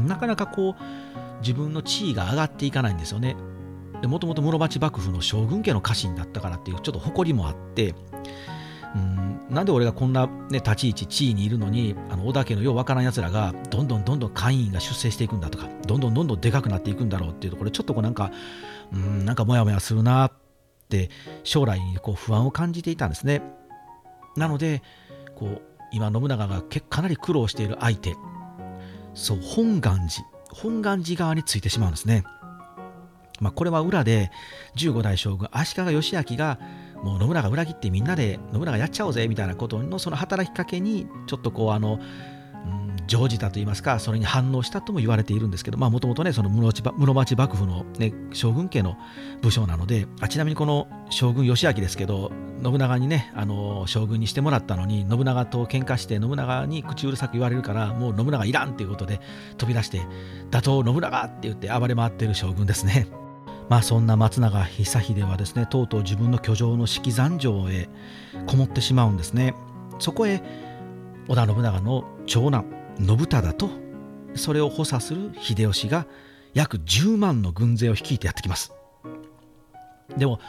[0.06, 3.36] なかなかこう自分の地位が上がっていかないんですよね。
[4.02, 7.94] もともと室町幕府の将軍家の家臣だったからっていうちょっと誇りもあって
[8.94, 9.30] うん。
[9.50, 18.30] なんで俺がこんな、ね、立ち位置地位にいるのにあの織田家のようわからんやつらがどんどんどんどん会員が出世していくんだとかどんどんどんどんでかくなっていくんだろうっていうところちょっとこうなんか
[18.92, 20.32] うんなんかモヤモヤするなっ
[20.88, 21.10] て
[21.42, 23.42] 将来にこう不安を感じていたんですね。
[24.36, 24.82] なので
[25.34, 25.62] こう
[25.92, 28.14] 今信長がかなり苦労している相手
[29.14, 32.24] そう本願寺本願寺側についてしまうんですね。
[33.40, 34.30] まあ、これは裏で
[34.76, 36.58] 15代将軍足利義昭が
[37.02, 46.82] もう信長裏切ってみんなで信長やっちゃおうぜみたいなことのその働きかけにちょっとこうあの、うん、乗じたといいますかそれに反応したとも言われているんですけどもともとねその室
[47.14, 48.96] 町幕府の、ね、将軍家の
[49.42, 52.30] 武将なのであちなみにこの将軍義昭ですけど
[52.62, 59.20] 信長にねあの将軍にしてもらったのに信長と喧嘩して信長に口うるさく言われるからもう信長いらんっていうことで
[59.56, 60.02] 飛び出して
[60.50, 63.06] 打倒信長って言って暴れ回ってる将軍ですね。
[63.70, 67.88] まあ、そんな松永久秀はですねとうとう自分の居城の式山城へ
[68.46, 69.54] こもってしまうんですね。
[70.00, 70.42] そこへ
[71.28, 72.64] 織田信長の長男
[72.98, 73.70] 信忠と
[74.34, 76.08] それを補佐する秀吉が
[76.52, 78.72] 約10万の軍勢を率いてやってきます。
[80.16, 80.40] でも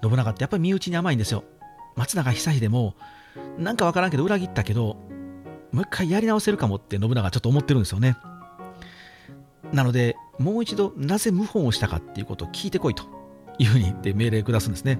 [0.00, 1.42] 信長ってやっぱり身内に甘いんですよ。
[1.96, 2.94] 松永久秀も
[3.58, 4.98] なんかわからんけど裏切ったけど
[5.72, 8.16] もう一回やり直せるかもって信長ちょっと思ってるんですよね。
[9.72, 13.04] なのでもう一度なぜ謀反をしたかっていうことを聞いてこいと
[13.58, 14.98] いうふうに言って命令を下すんですね。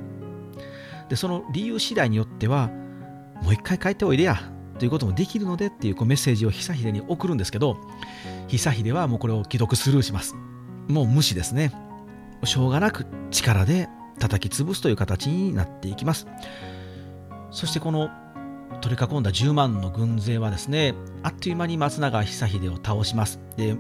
[1.09, 2.69] でその理由次第によっては
[3.43, 4.39] もう一回帰っておいでや
[4.79, 7.79] ということもできるのでっていうこうメッセージを久秀に送るんですけど
[8.49, 10.35] 久秀はもうこれを既読スルーします。
[10.89, 11.73] もう無視ですね。
[12.45, 13.89] しょうがなく力で
[14.19, 16.27] 叩き潰すという形になっていきます。
[17.51, 18.11] そしてこの
[18.81, 23.41] 取り囲んだ10万の軍勢はですねあっという間に松永久秀を倒します。
[23.57, 23.77] で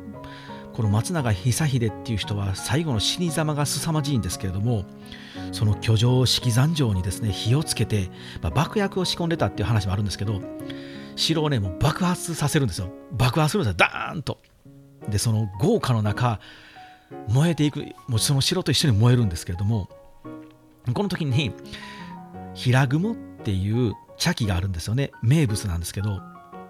[0.79, 4.85] この松永久秀っていう人は最後の死に様が凄まじいんですけれども
[5.51, 8.11] その居城式山城にですね火をつけて、
[8.41, 10.41] まあ、爆薬を仕込んでたっていう話もあるんですけど
[11.17, 12.93] 城をねもう爆発させるんですよ。
[13.11, 13.77] 爆破するんですよ。
[13.77, 14.39] ダーンと。
[15.09, 16.39] でその豪華の中
[17.27, 19.89] 燃えていくもうその城と一緒に燃えるんですけれども
[20.95, 21.53] この時に
[22.55, 25.11] 平雲っていう茶器があるんですよね。
[25.25, 26.21] 名物なんですけど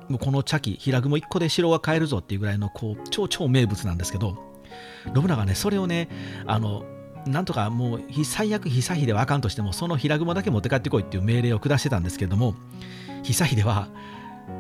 [0.08, 4.36] もうこの茶器平雲1個で城が買えるぞっていうぐらいのこう超超名物なんですけど
[5.14, 6.08] 信長ねそれをね
[6.46, 6.84] あの
[7.26, 12.54] なんとかもう最悪久秀はあかんとしてもその平雲だけ持って帰ってこいっていう命令を下してたんですけれども
[13.22, 13.88] 久秀は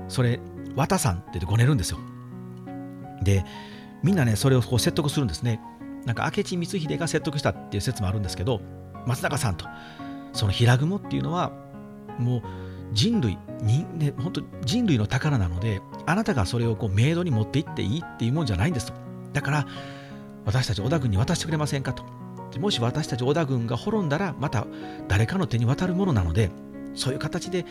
[0.08, 0.40] それ
[0.74, 1.98] 渡さんって言ってごねるんですよ。
[3.22, 3.44] で
[4.02, 5.60] みんなねそれをこう説得するんですね。
[6.04, 8.60] なんか明智光秀が説得したっていう説もあるんですけど
[9.06, 9.66] 松永さんと
[10.32, 11.52] その平雲っていうのは
[12.18, 12.42] もう
[12.92, 18.92] 人類に、ね、本当人類の宝なのであなたがそれをこうメイドに持っていっていいっていうもんじゃないんですと
[19.32, 19.66] だから
[20.44, 22.04] 私たち織田軍に渡してくれませんかと
[22.58, 24.66] もし私たち織田軍が滅んだらまた
[25.06, 26.50] 誰かの手に渡るものなので
[26.94, 27.66] そういう形で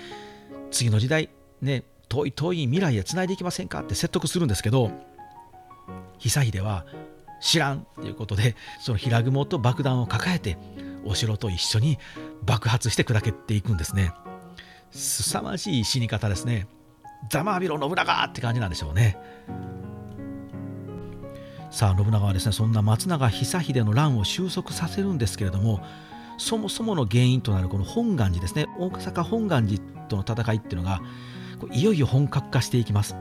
[0.70, 1.30] 次の時代
[1.62, 4.92] ね遠い遠い未来へつないでいきませんかって説得するんですけど
[6.20, 6.86] 久秀は
[7.42, 10.58] 知らんということでその平雲と爆弾を抱えて
[11.06, 11.98] お城と一緒に
[12.44, 14.14] 爆発して砕けていくんですね。
[14.92, 16.68] 凄まじい死に方ですね。
[17.30, 19.18] ざまあびろ信長って感じなんでしょうね。
[21.70, 25.82] さあ信長はですねそんな松永久秀の乱を収束させるんですけれども
[26.38, 31.02] そもそもの原因となるこの本願寺ですね大阪本願寺との戦いっていうのが
[31.72, 33.16] いよいよ本格化していきます。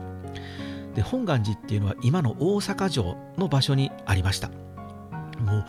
[0.95, 4.49] で本願寺っていうのは今の大阪城の場所にありました。
[5.39, 5.65] もう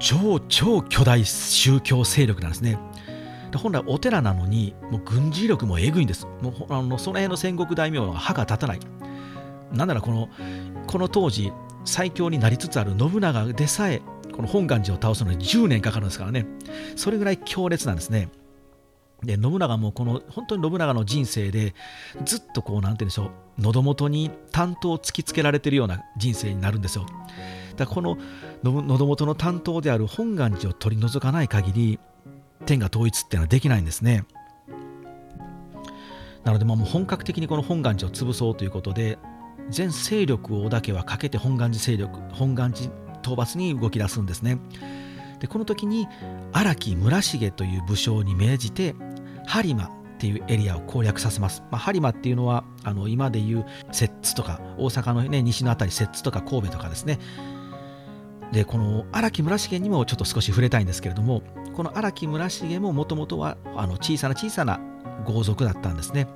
[0.00, 2.78] 超超巨大宗教勢力なんですね。
[3.54, 6.26] で本来お寺なのにもう軍事力もえぐいんです。
[6.42, 8.80] もうあのその辺の戦国大名の歯が立たない。
[9.72, 10.28] なんならこの
[10.88, 11.52] この当時
[11.84, 14.02] 最強になりつつある信長でさえ
[14.34, 16.46] この本願寺を倒すのに10年かかるんですからね。
[16.96, 18.28] それぐらい強烈なんですね。
[19.22, 21.74] で信長もこの本当に信長の人生で
[22.24, 27.06] ずっとこう何て言うんでしょう喉元に担当を突きつけられてるような人生になるんですよ。
[27.76, 28.18] だからこの
[28.64, 32.00] 喉元の担当である本願寺を取り除かない限り
[32.66, 34.24] 天下統一っていうのはできないんですね。
[36.44, 39.18] なのでもう本格的にこの本願寺を潰そうということで
[39.70, 42.90] 全勢力を織田家はかけて本願寺勢力本願寺
[43.20, 44.58] 討伐に動き出すんですね。
[45.40, 46.06] でこの時に
[46.52, 48.94] 荒木村重という武将に命じて
[49.46, 51.62] 播磨っていうエリアを攻略させます。
[51.70, 57.18] まあ、播磨っていうのはあの今でいう摂津とか大阪の、ね、西の辺り摂津とか神戸とかですね
[58.52, 61.42] でこの荒木村重にもちょっと少し触れたいんですけれども
[61.74, 64.80] この荒木村重ももともとはあの小さな小さな
[65.24, 66.28] 豪族だったんですね。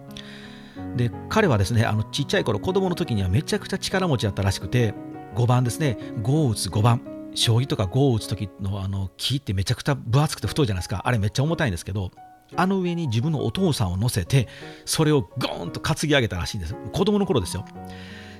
[0.97, 4.95] で彼はですねあのちっちゃい頃子供の時にはめちゃくちゃ力持ちだったらしくて
[5.34, 5.99] 5番ですね。
[6.22, 7.01] 5を打つ5番。
[7.34, 11.03] 将棋とか5を打つ時のあの木ってめちゃくちゃ分厚くて太いじゃないですか。
[11.05, 12.11] あれめっちゃ重たいんですけど
[12.57, 14.49] あの上に自分のお父さんを乗せて
[14.84, 16.74] それをゴーンと担ぎ上げたらしいんです。
[16.93, 17.64] 子供の頃ですよ。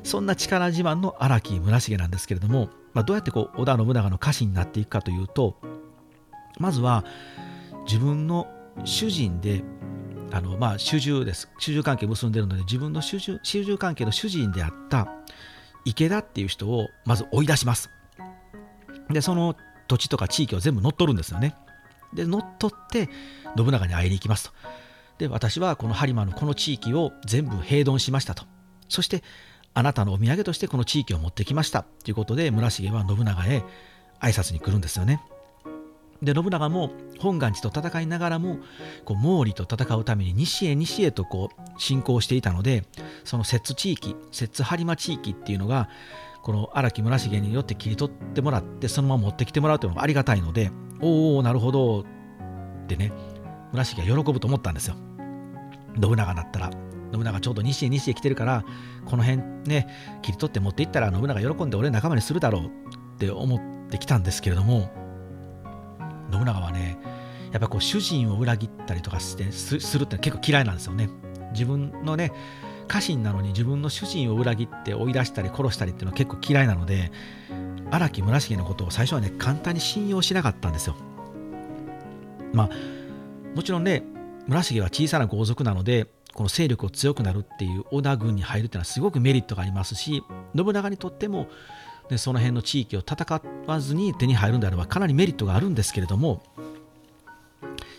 [0.03, 5.61] そんな力自慢の荒木村重なんですけれども、まあ、どうやってこう織田信長の家臣になっていくかというと
[6.59, 7.05] まずは
[7.85, 8.47] 自分の
[8.85, 9.63] 主人で
[10.31, 11.49] あのまあ主従です。
[11.59, 15.09] 主従関係結んでるので自分の主従主従関係の主人であった
[15.85, 17.91] 池田っていう人をまず追い出します。
[19.11, 19.57] でその
[19.87, 21.55] 土地とか地域を全部乗っ取るんですよね。
[22.13, 23.09] で乗っ取って
[23.57, 24.53] 信長に会いに行きますと。
[25.19, 28.45] で私はこの播磨のこの地域を全部平頓しましたと。
[28.89, 29.23] そして
[29.75, 31.85] あなたのお土産としてこの地域を持ってきました。
[32.05, 33.65] ということで村重は信長へ
[34.21, 35.23] 挨拶に来るんですよね。
[36.23, 38.59] で信長も本願寺と戦いながらも
[39.05, 42.85] こう毛利と戦うために西へ西へとこう進行していたので
[43.25, 45.89] その摂津地域摂津播磨地域っていうのが
[46.43, 52.05] この荒木村重によって切り取ってもらってそのまま持ってきてもらうというのがありがたいのでおおなるほどっ
[52.87, 53.13] てね
[53.73, 54.97] 村重は喜ぶと思ったんですよ。
[56.01, 56.71] 信長だったら。
[57.13, 58.65] 信長ちょうど西へ西へ来てるから
[59.07, 59.89] この辺ね
[60.23, 62.69] 切り取って持っていったら信長喜んで俺仲間にするだろうっ
[63.19, 64.91] て思ってきたんですけれども
[66.31, 66.99] 信長はね
[67.53, 71.09] やっぱこう主人を裏切ったりとかしてするって結構嫌いなんですよね。
[71.53, 72.33] 自分のね
[72.89, 77.11] 家臣なのに自分の主人を裏切って追い出したり殺したりっていうのは結構嫌いなので
[77.91, 80.97] 荒木村重のことを最初はね簡単に信用しなかったんですよ。
[82.53, 82.71] まあ
[83.55, 84.03] もちろんね
[84.47, 90.23] 村重は小さな豪族なのでこの勢力を強くなるっていう織田軍に入るっていうのはすごくメリットがありますし
[90.57, 91.49] 信長にとっても
[92.09, 96.43] でその辺の地域を戦わずに手に入るんであればかなりメリットがあるんですけれども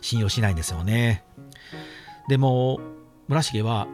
[0.01, 1.23] 信用しないんですよね。
[2.27, 2.79] でも
[3.27, 3.87] 村重は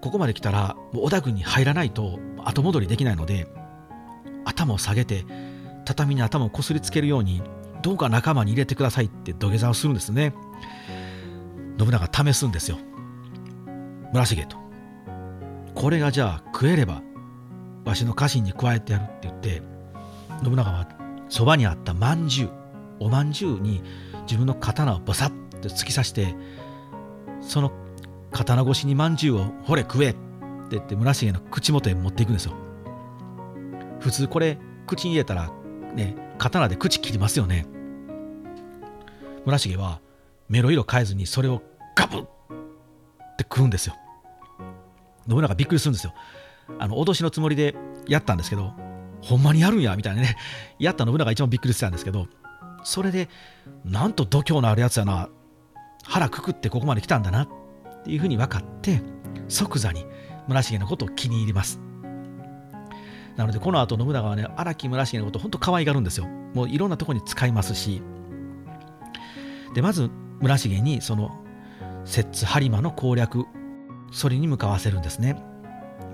[0.00, 3.46] ここまで来たらもう織田軍に入らないと後戻りできないので
[4.44, 5.24] 頭を下げて
[5.84, 7.42] 畳に頭をこすりつけるように
[7.82, 10.34] どうか仲間に入れてくださいって土下座をするんですね。
[11.78, 12.78] 信長試すんですよ。
[14.12, 14.56] 村重と。
[15.74, 17.02] これがじゃあ食えれば
[17.84, 19.62] わしの家臣に加えてやるって言って
[20.42, 20.88] 信長は
[21.28, 22.50] そばにあったまんじゅう
[23.00, 23.82] おまんじゅうに
[24.22, 26.34] 自分の刀をバサッと突き刺して
[27.40, 27.72] その
[28.30, 30.18] 刀越しにまんじゅうを「ほれ食え!」って
[30.70, 32.54] 言って村重の口元へ持っていくんですよ。
[34.00, 35.50] 普通これ口に入れたら
[35.94, 37.66] ね刀で口切りますよね。
[39.44, 40.00] 村重は
[40.48, 41.62] 目の色変えずにそれを
[41.94, 42.26] ガブッっ
[43.36, 43.94] て食うんですよ。
[45.28, 46.14] 信長びっくりするんですよ。
[46.78, 47.74] あの脅しのつもりで
[48.08, 48.72] やったんですけど
[49.22, 50.36] ほんまにやるんやみたいなね。
[50.78, 52.26] やった信長が一番びっくりしてたんですけど
[52.82, 53.28] それで
[53.84, 55.28] なんと度胸のあるやつやな。
[56.06, 57.48] 腹くくってここまで来たんだなっ
[58.04, 59.00] ていうふうに分かって
[59.48, 60.04] 即座に
[60.46, 61.80] 村重のことを気に入ります。
[63.36, 66.26] なのでこの後信長はね荒木村重のことを本当可愛がるんですよ。
[66.54, 68.02] もういろんなとこに使いますし。
[69.74, 70.10] でまず
[70.40, 71.36] 村重にその
[72.04, 73.46] 摂津播磨の攻略
[74.12, 75.36] それに向かわせるんですね。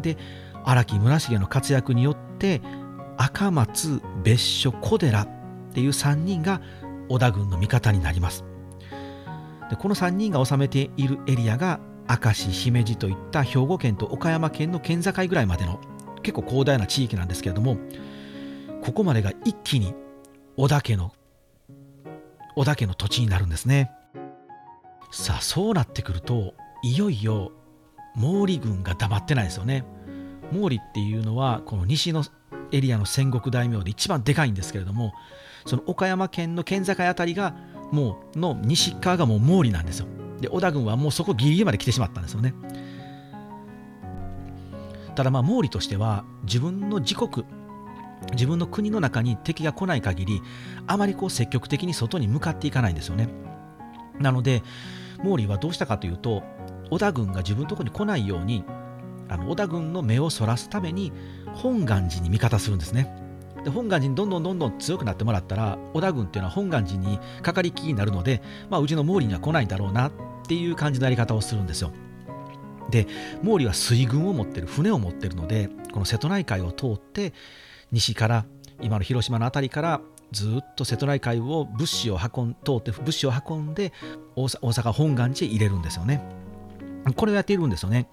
[0.01, 0.17] で
[0.65, 2.61] 荒木村重の活躍によって
[3.17, 5.29] 赤松別所小寺っ
[5.73, 6.61] ていう3人が
[7.09, 8.45] 織田軍の味方になります。
[9.69, 15.81] でこの3人が治めているエリアが明石姫路といった兵庫県と岡山県の県境ぐらいまでの
[16.23, 17.79] 結構広大な地域なんですけれども
[18.83, 19.95] ここまでが一気に
[20.57, 21.13] 織田家の
[22.57, 23.93] 織田家の土地になるんですね。
[25.13, 27.53] さあそうなってくるといよいよ
[28.17, 29.85] 毛利軍が黙ってないですよね。
[30.53, 32.25] 毛利っていうのはこの西の
[32.73, 35.13] エリアの戦国大名で一番でかいんですけれども
[35.67, 37.55] その岡山県の県境あたりが
[37.93, 40.07] もうの西側がもう毛利なんですよ。
[40.41, 42.55] で織田軍はもうそこギリギリまで来てしまったんですよね。
[45.15, 47.45] ただまあ毛利としては自分の自国
[48.33, 50.43] 自分の国の中に敵が来ない限り
[50.87, 53.29] あまりこう積極的に外に向かっていかないんですよね。
[54.19, 54.63] なので
[55.23, 56.43] 毛利はどうしたかというと
[56.91, 58.65] 織田軍が自分のとこに来ないように
[59.29, 61.13] あの織田軍の目をそらすために
[61.55, 63.15] 本願寺に味方するんですね。
[63.65, 70.13] で本願寺にどんどんどんどん強くなってもらったら織田軍っていうのは本願寺にかかりきりになるので、まあ、うちの毛利には来ないんだろうなっ
[70.49, 71.93] ていう感じのやり方をするんですよ。
[72.91, 73.07] で
[73.45, 77.33] 毛利は水軍を持ってる船を持ってるのでこの瀬戸内海を通って
[77.93, 78.47] 西から
[78.81, 80.01] 今の広島の辺りから
[80.33, 83.93] ずっと瀬戸内海を物資を運ん通って物資を運んで
[84.35, 86.40] 大阪本願寺へ入れるんですよね。
[87.17, 88.09] これをやっているんですよね。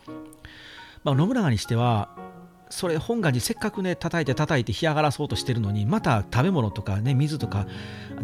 [1.03, 2.09] まあ、信長にしては
[2.69, 7.65] それ本願寺せっかくね叩いて叩いて干上がらそうとしてるのにまた食べ物とかね水とか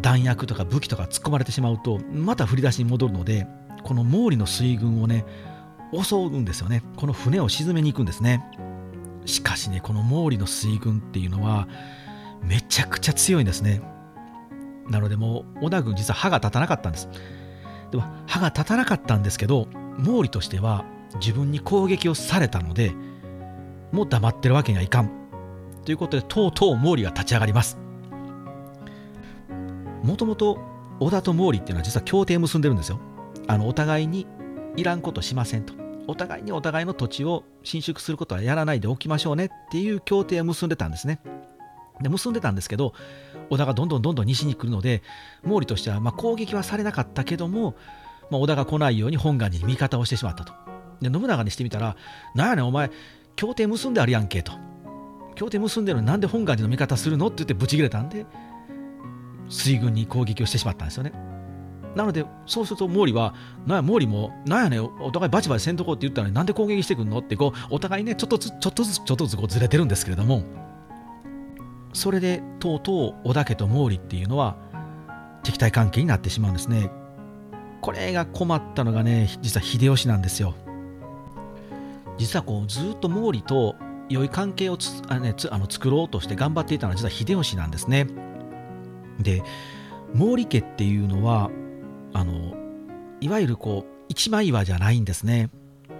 [0.01, 3.47] 弾薬とか武器とか突っ込まれてしまうとまた振り出しに戻るので
[3.83, 5.25] この毛利の水軍をね
[5.93, 6.83] 襲うんですよね。
[6.97, 8.43] この船を沈めに行くんですね。
[9.25, 11.67] しかしねこの毛利の水軍っていうのは
[12.41, 13.81] めちゃくちゃ強いんですね。
[14.89, 17.07] なのでもう織田軍実は歯が立たなかったんです。
[17.91, 19.67] でも歯が立たなかったんですけど
[19.97, 20.85] 毛利としては
[21.15, 22.93] 自分に攻撃をされたので
[23.91, 25.11] もう黙ってるわけにはいかん。
[25.85, 27.77] ということでとうとう毛利が立ち上がります。
[30.03, 30.59] もともと
[30.99, 32.99] 織田と毛利っていうのは実は協定を結んでるんですよ。
[33.47, 34.25] あのお互いに
[34.75, 35.73] いらんことしませんと。
[36.07, 41.19] お互いにお互いの土地を伸縮することはやらないでおきましょうねっていう協定を結んでたんですね。
[42.01, 42.93] で結んでたんですけど
[43.49, 45.03] 織田がどんどんどんどん西に来るので
[45.47, 47.75] 毛利としてはま攻撃はされなかったけども、
[48.29, 50.53] まあ、織田が来ないように本願寺に味方をしてしまったと。
[51.01, 51.95] で信長にしてみたら
[52.35, 52.89] 「なんやねんお前
[53.35, 54.53] 協定結んであるやんけ」と。
[55.35, 58.25] 協定結んでるのになんで本願寺の味方するのって言ってブチ切れたんで
[59.49, 61.11] 水軍に攻撃をしてしまったんですよね。
[61.95, 63.33] なのでそうすると毛利は
[63.67, 70.43] 「なんや毛利もなんやねんお互いバチバチせんとこうって言ったのになんで攻撃してくんの?」ってこうお互いねちょっとずつちょっとずつちょっとずつこうずれてるんですけれども
[71.93, 74.55] それでとうとう織田家と毛利っていうのは
[75.43, 76.89] 敵対関係になってしまうんですね。
[77.83, 80.55] これが困ったのがね実は秀吉なんですよ。
[82.17, 83.75] 実はこうずっと毛利と
[84.07, 88.07] 良い関係をつあ、ね、つあの作ろうとして頑張っていたのは実は秀吉なんですね。
[89.19, 89.43] で
[90.17, 91.51] 毛利家っていうのは
[92.13, 92.55] あの
[93.19, 95.49] いわゆるこう一枚岩じゃないんですね。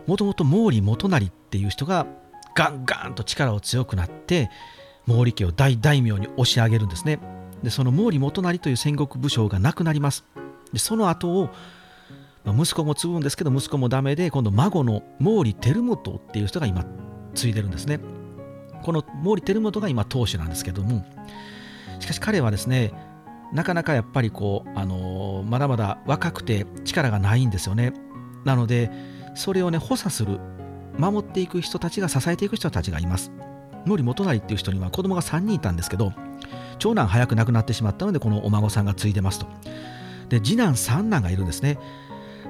[0.07, 2.07] もともと毛利元就っていう人が
[2.55, 4.49] ガンガンと力を強くなって
[5.05, 7.19] 毛利家を大大名に押し上げるんですね。
[7.61, 10.23] でその毛利元就という戦国武将が亡くなります。
[10.73, 11.49] でその後を、
[12.43, 16.85] まあ、息子も継ぐんですけど息子もダメで今度孫の毛利輝元っていう人が今
[17.35, 17.99] 継いでるんですね。
[18.83, 21.05] この毛利輝元が今当主なんですけども
[22.01, 22.91] しかし彼はですね
[23.53, 27.93] なかなかやっぱりこう、あのー、まだまだ若くて力がないんですよね。
[28.43, 28.91] なので
[29.35, 30.39] それをね補佐する
[30.97, 33.31] 守っていく人たちが支えていく人たちがいます。
[33.85, 36.13] 毛利元就っていう人には子供が3人いたんですけど
[36.79, 39.47] 長男早く亡くなってしまったのでこのお孫さんが継いでますと。
[40.33, 41.77] で次男三男がいるんですね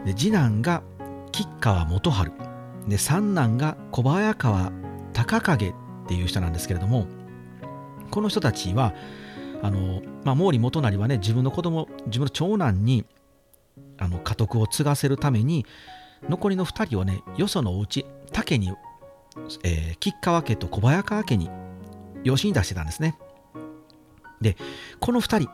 [0.06, 0.84] で次男が
[1.34, 2.32] 吉川元春
[2.88, 4.72] で三男が小早川
[5.12, 5.74] 隆景っ
[6.08, 7.08] ていう人なんですけれども
[8.10, 8.94] この人たちは
[9.62, 13.04] あの、まあ、毛利元就はね自分の子供自分の長男に
[13.98, 15.66] あの家督を継がせるために
[16.30, 18.72] 残りの2人をねよそのお家竹に
[19.64, 21.50] えー、吉川家と小早川家に
[22.24, 23.18] 養子に出してたんですね。
[24.42, 24.58] で、
[25.00, 25.50] この2人、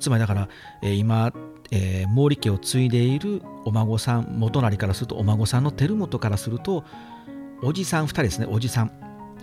[0.00, 0.48] つまりだから、
[0.82, 1.32] えー、今、
[1.70, 6.84] えー、毛利家を継いでいるお孫さん、元成からすると、お孫さんの輝元からすると、
[7.62, 8.92] おじさん2人ですね、おじさん。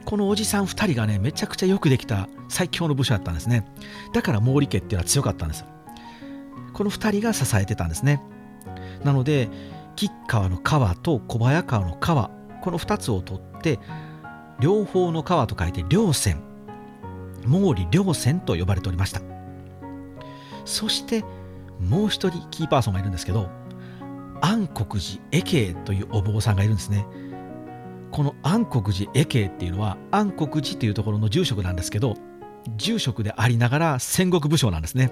[0.06, 3.66] このおじさん2人がね、めちゃくちゃよくできた最強の武将だったんですね。
[4.14, 5.66] だから毛利家っていうのは強かったんです。
[6.74, 8.22] この2人が支えてたんですね。
[9.04, 9.50] なので、
[9.96, 12.32] 吉川の川と小早川の川
[12.62, 13.80] この2つを取って
[14.60, 16.42] 両方の川と書いて両線
[17.44, 19.22] 毛利両線と呼ばれておりました
[20.66, 21.24] そして
[21.80, 23.50] もう一人キーパーソンがいるんですけど
[24.42, 27.06] 安国寺絵慶というお坊さんがいるんですね。
[28.12, 32.16] この安国寺恵慶っていうのは安国寺というところの住職なんですけど
[32.76, 35.12] 住職でありながら戦国武将なんですね。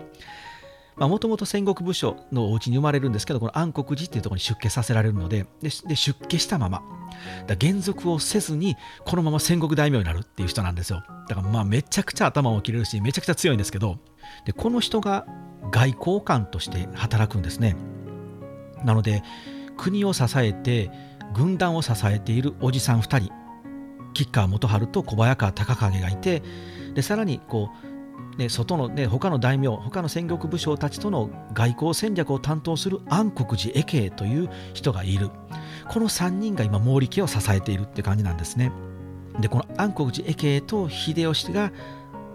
[1.08, 6.82] もともと戦国武将のお家に生まれるんですけどこの安国寺っていうところに出家させられるのでで出家したまま。
[7.48, 11.04] だ減俗をせずにこのまま戦国大名になるっていう人なんですよ。
[11.28, 13.98] だからまあめちゃくちゃ頭を切れるしめちゃくちゃ強いんですけど
[14.46, 15.26] でこの人が
[15.72, 17.76] 外交官として働くんですね。
[18.84, 19.24] なので
[19.78, 20.92] 国を支えて
[21.34, 23.34] 軍団を支えているおじさん2人
[24.14, 26.42] 吉川元春と小早川隆景がいて
[26.94, 27.89] でさらにこう
[28.40, 35.30] ね、外の、ね、他の大名他の戦国武将たちとの外交戦略を担当する安国寺絵慶という人がいる。
[35.88, 38.72] この3人が今毛利家を支えているって感じなんですね。
[39.40, 41.72] でこの安国寺絵慶と秀吉が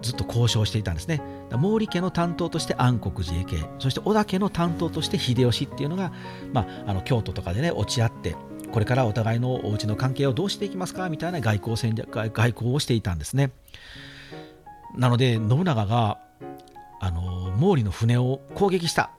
[0.03, 1.23] ずっと交渉していたんですね。
[1.51, 6.13] 毛利家の担当として安国寺絵慶そして織田家の担当として秀吉っていうのが、
[6.53, 8.37] まあ、あの京都とかでね落ち合って
[8.73, 13.53] これからお互いのお家の関係をどうしていきますかみたいな外交戦略外交をしていたんですね。
[14.97, 16.19] なので信長が
[17.01, 19.11] あの毛利の船を攻撃した。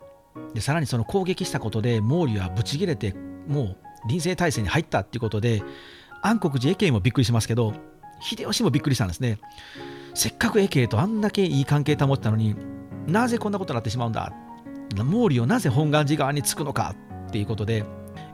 [0.53, 3.13] でさらにその攻撃したことで毛利はブチ切れて
[3.47, 5.63] もう臨戦態勢に入ったっていうことで
[6.21, 7.73] 安国寺家慶もびっくりしますけど
[8.19, 9.39] 秀吉もびっくりしたんですね。
[10.13, 12.55] せっかく家慶とあんだけいい関係保ったのに
[13.07, 14.33] なぜこんなことになってしまうんだ？
[14.95, 16.95] 毛利をなぜ本願寺側につくのか？
[17.27, 17.83] っていうことで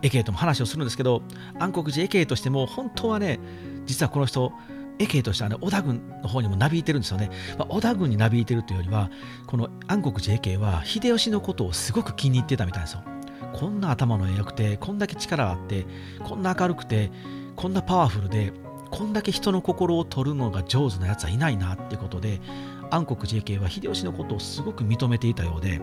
[0.02, 1.24] 家慶とも話をするんですけど
[1.60, 3.40] 安国寺家慶としても本当はね
[3.86, 4.54] 実はこの人
[5.02, 7.30] エケとしてはね、織田軍の方にもなびいてるんですよね。
[7.58, 9.10] まあ、織田軍になびいてるというよりは、
[9.48, 13.04] この安国寺家は秀吉のことをすごく気に入ってたみたいですよ。
[13.54, 15.86] こんな頭の良くて、こんだけ力があって、
[16.24, 17.12] こんな明るくて、
[17.56, 18.54] こんなパワフルで、
[18.92, 22.42] こんだけ人の心を取るのが上手なやつはいないなっていうことで、
[22.90, 25.82] 安国寺家は秀吉のことをすごく認めていたようで、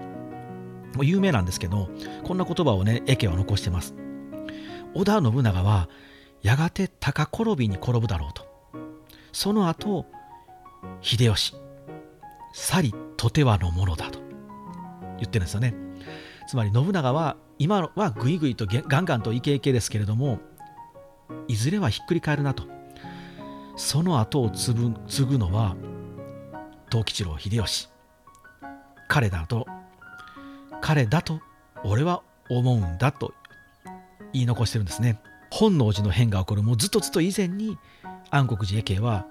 [0.95, 1.89] もう有名なんですけど
[2.25, 3.95] こんな言葉をね家は残してます
[4.95, 5.89] 織田信長は
[6.43, 8.48] やがて高転びに転ぶだろうと
[9.33, 10.07] その後
[11.01, 11.55] 秀吉
[12.53, 14.21] 去りとてはのものだと。
[15.19, 15.75] 言ってるんですよね。
[16.49, 20.39] つまり信長は今はぐいぐいとガンガンとイケイケですけれども
[21.49, 22.65] いずれはひっくり返るなと。
[23.77, 25.77] その後を継ぐ継ぐのは
[26.91, 27.89] 藤吉郎秀吉。
[29.09, 29.67] 彼だと
[30.81, 31.41] 彼だと
[31.85, 33.35] 俺は思うんだと
[34.33, 35.21] 言い残してるんですね。
[35.51, 36.63] 本能寺の変が起こる。
[36.63, 37.77] もうずっとずっと以前に
[38.31, 39.27] 安国寺家系は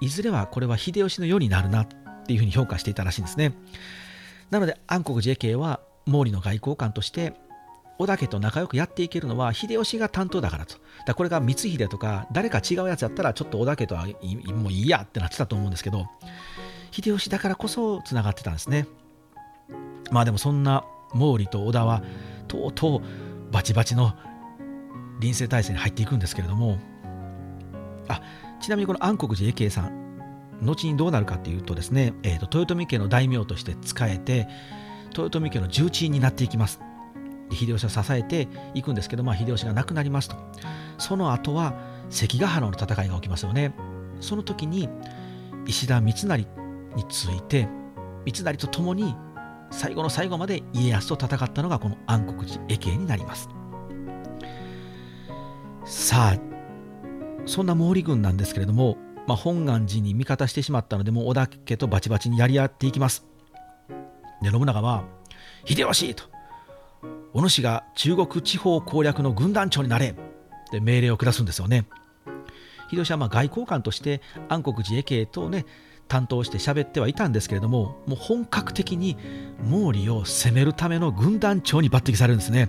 [0.00, 1.88] いずれはこれは秀吉の世になるなっ
[2.26, 3.54] ていうふうに評価していたらしいんですね
[4.50, 7.34] なので安国寺家系は毛利の外交官として
[7.98, 10.76] 織田家と仲良くやっていけるのは秀吉が担当だからと。
[11.06, 14.06] だこれが光秀とか誰か違うやつやったらちょっと織田家とは
[14.54, 16.06] もういいやってなってたと思うんですけど
[16.90, 18.86] 秀吉だからこそつながってたんですね。
[20.10, 22.02] まあでもそんな毛利と織田は
[22.48, 24.14] とうとうバチバチの
[25.18, 26.78] 臨政体制に入っていくんですけれども
[28.08, 28.22] あ
[28.60, 30.06] ちなみにこの安国寺永慶さん
[30.62, 34.48] 後にどうなるかっていうとですね、えーと、豊臣家の大名として仕えて
[35.16, 36.80] 豊臣家の重鎮になっていきます。
[37.52, 40.36] 秀吉を支えていくんですけど、まあ、秀吉が亡くなりますと。
[40.98, 41.74] その後は
[42.10, 43.72] 関ヶ原の戦いが起きますよね。
[44.20, 44.88] その時に
[45.66, 46.36] 石田三成
[46.96, 47.68] について
[48.24, 49.14] 三成と共に
[49.70, 53.48] 最後の最後まで家康と戦ったのがこの安国寺永慶になります。
[55.84, 56.55] さあ
[57.46, 63.24] そんな毛利軍なんですけれども、まあ、本願寺に味方してしまったのでもう織田家とバチバチにやり合っていきます
[64.42, 65.04] で信長は
[65.64, 66.24] 「秀吉!」と
[67.32, 70.14] 「お主が中国地方攻略の軍団長になれ!」
[70.72, 71.86] で命令を下すんですよね
[72.90, 75.64] 秀吉はま外交官として安国寺永慶とね
[76.08, 79.16] 担当して喋ってはいたんですけれどももう本格的に
[79.68, 82.68] 毛利を攻めるための軍団長に抜擢されるんですね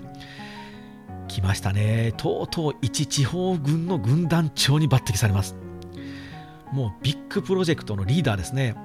[1.28, 2.14] 来ましたね。
[2.18, 5.56] とうとう一地方軍の軍団長に抜擢されます。
[6.72, 8.76] もうビッグプロジェクトのリーダーですね。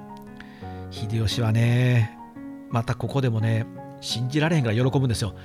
[0.91, 2.17] 秀吉はね
[2.69, 3.65] またここでもね
[4.01, 5.35] 信じられへんから喜ぶんですよ。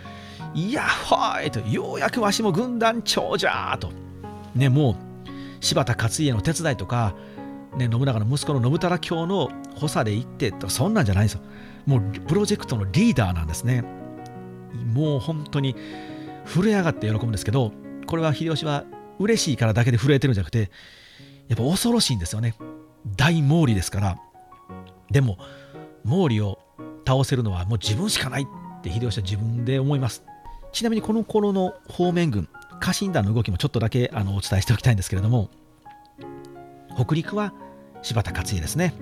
[0.55, 3.91] いやほいとようやくわしも軍団長じゃと。
[4.55, 4.97] ねもう
[5.61, 7.15] 柴田勝家の手伝いとか
[7.77, 11.43] ね、信長の息子の信忠卿の補佐で行ってとかそんなんじゃないんですよ。
[11.87, 13.85] もうプロジェクトのリーダーなんですね。
[14.95, 15.77] もう本当に
[16.49, 17.73] 震え上がって喜ぶんですけど、
[18.07, 18.85] これは秀吉は
[19.19, 20.71] 嬉しいからだけで震えてるんじゃなくて、
[21.49, 22.55] やっぱ恐ろしいんですよね。
[23.17, 24.19] 大毛利ですから。
[25.11, 25.39] でも、
[26.05, 26.59] 毛利を
[27.07, 28.47] 倒せるのはもう自分しかないっ
[28.83, 30.25] て秀吉は自分で思います。
[30.73, 32.49] ちなみにこの頃の方面軍、
[32.81, 35.51] 家臣団の動きもちょっとだけあのお伝えしておきたいんですけれども、
[36.97, 37.53] 北陸は
[38.03, 38.95] 柴田勝家ですね。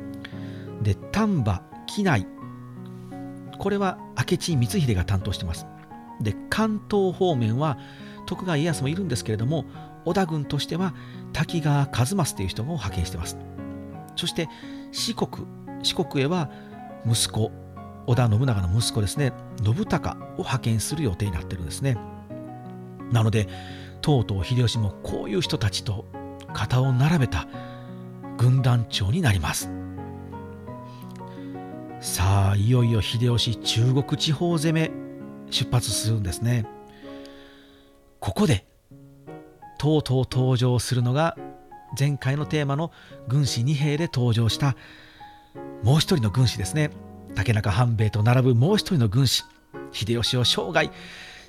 [0.83, 2.27] で、丹波、畿内、
[3.59, 5.67] これは明智光秀が担当してます。
[6.21, 7.79] で、関東方面は
[8.27, 9.65] 徳川家康もいるんですけれども、
[10.05, 10.95] 織田軍としては
[11.33, 13.37] 滝川一益という人を派遣してます。
[14.17, 14.49] そして
[14.93, 15.47] 四国、
[15.83, 16.51] 四国へは
[17.07, 17.51] 息子、
[18.07, 21.97] 織田信長の息子ですね、信孝を派遣する予定になってるんですね。
[23.13, 23.49] なので、
[24.01, 26.07] とうとう秀吉もこういう人たちと
[26.53, 27.49] 肩を並べた
[28.39, 29.71] 軍団長になります
[32.01, 35.06] さあいよいよ秀吉中国地方攻め
[35.51, 36.67] 出発するんですね。
[38.21, 38.67] ここで
[39.79, 41.37] とうとう登場するのが
[41.99, 42.91] 前回のテーマの
[43.29, 44.77] 軍師二兵で登場した
[45.83, 46.91] もう一人の軍師ですね。
[47.35, 49.45] 竹中半兵衛と並ぶもう一人の軍師
[49.93, 50.91] 秀吉を生涯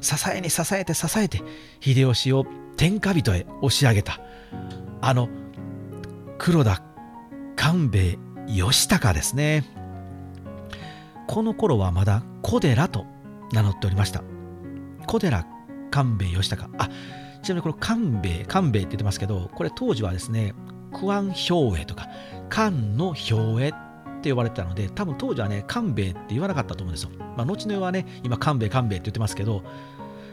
[0.02, 1.42] 支えに支えて支えて
[1.80, 2.46] 秀吉を
[2.76, 4.20] 天下人へ押し上げた
[5.02, 5.30] あの
[6.38, 6.84] 黒田
[7.56, 9.64] 官兵衛義高ですね。
[11.28, 13.06] この頃はまだ小寺と
[13.52, 14.24] 名乗っておりました
[15.06, 15.46] 小寺
[15.92, 16.90] 官兵衛義高あ
[17.42, 20.54] ちなみにこの官兵衛官兵衛って言ってますけどこれ当時はですね
[21.00, 22.08] 九安兵衛とか
[22.50, 23.36] 漢の兵
[23.66, 29.64] 衛って呼ばれてたので多分当時はね官兵衛って言わなかったと思うんですよ、まあ、後の世はね今官兵衛官兵衛って言ってますけど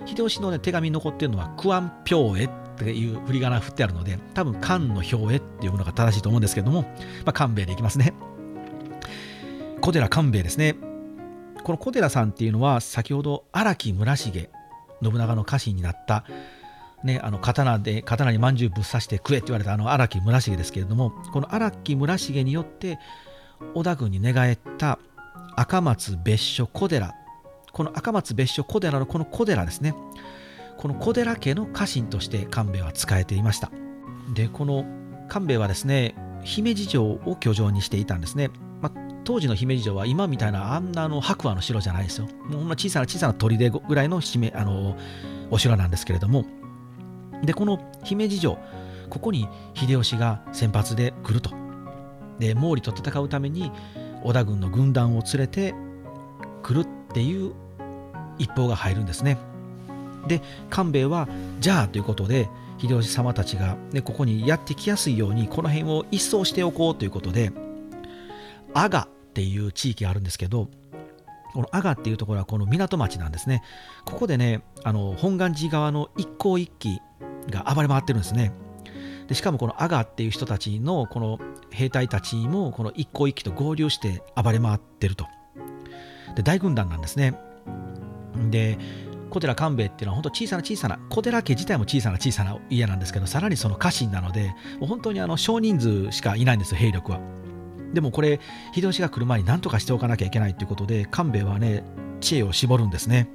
[0.06, 8.12] 秀吉の、ね、手紙に残ってるのは九安兵衛っていう振り仮名振ってあるので、多分、漢の表へっていうのが正しいと思うんですけども、まあ、官兵衛でいきますね。
[9.80, 10.74] 小寺官兵衛ですね。
[11.64, 14.50] この小寺さんっていうのは、先ほど荒木村重、信
[15.02, 16.24] 長の家臣になった、
[17.02, 22.98] ね、あの刀で刀にまんじゅうぶっ刺して食えって言われたあの荒木村重ですけれどもこの荒木村重によって
[23.74, 24.98] 織田軍に寝返った
[25.56, 27.14] 赤松別所小寺。
[27.72, 29.94] この赤松別所小寺のこの小寺ですね。
[30.78, 33.70] この小寺家の家臣として官兵衛は仕えていました。
[34.34, 34.84] でこの
[35.28, 38.50] 官兵衛はですね姫路城を居城にしていたんですね、
[39.24, 42.26] 当時の姫路城は今みたいなあんなの白馬の城じゃないですよ。
[42.48, 44.96] もうほんま小さな小さな砦ぐらいのあの
[45.50, 46.44] お城なんですけれども。
[47.42, 48.58] でこの姫路城
[49.10, 51.50] ここに秀吉が先発で来ると。
[52.38, 53.70] で毛利と戦うために
[54.22, 55.74] 織田軍の軍団を連れて
[56.62, 57.52] 来るっていう
[58.38, 59.38] 一報が入るんですね。
[60.26, 61.28] で官兵衛は
[61.60, 62.48] じゃあということで
[62.78, 67.52] 秀吉様たちが、ね、ここにやってきやすいようにこの辺を一掃しておこうということで
[68.72, 70.68] 阿賀っていう地域があるんですけど
[71.54, 73.62] この阿賀っていうところはこの港町なんですね。
[74.04, 77.00] ここでねあの本願寺側の一向一揆
[77.48, 78.52] が暴れ回ってるんですね。
[79.28, 81.38] でしかもこの阿賀っていう人たちのこの
[81.70, 85.26] 兵隊たちもこの一向一揆と合流して暴れ回ってると。
[86.36, 87.34] で大軍団なんですね。
[88.50, 88.78] で
[89.30, 97.43] 小寺官兵衛っていうのは本当小さな小さな小寺家自体も小さな小さな家なんですけどさらにその家臣なのでもう本当にあの少人数しかいないんですよ兵力は。
[97.94, 98.40] でもこれ
[98.74, 101.84] 秀吉が来る前に何とかしておかなきゃいけないということで官兵衛はね
[102.20, 103.30] 知恵を絞るんですね。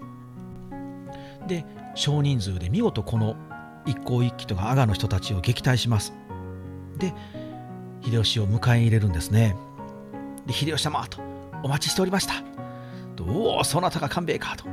[1.47, 3.36] で少人数で見事この
[3.86, 6.14] 一向一揆とか阿賀の人たちを撃退します。
[6.97, 7.14] で
[8.01, 9.55] 秀吉を迎え入れるんですね。
[10.45, 11.22] で秀吉様と
[11.64, 12.36] お待ちしておりました。
[13.22, 14.66] おおそなたが官兵衛かと。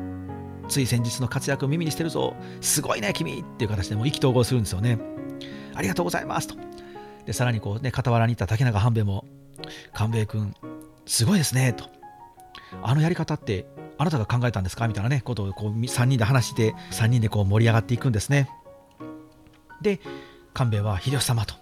[0.68, 2.34] つい先日の活躍を耳にしてるぞ。
[2.60, 4.98] すごいね君っていう形でも意気投合するんですよね。
[5.74, 6.56] ありがとうございますと。
[7.24, 9.24] でさらにこうね傍らにいた竹中半兵衛も
[9.92, 10.54] 官兵衛君
[11.06, 11.84] すごいですねと
[12.82, 13.66] あのやり方って
[13.98, 14.88] あなたが考えたんですか？
[14.88, 15.22] みたいなね。
[15.24, 18.50] ことをこう3人で話して3人でこう盛り上がっていくんですね。
[19.80, 20.00] で
[20.52, 21.54] 官兵衛は秀吉様と。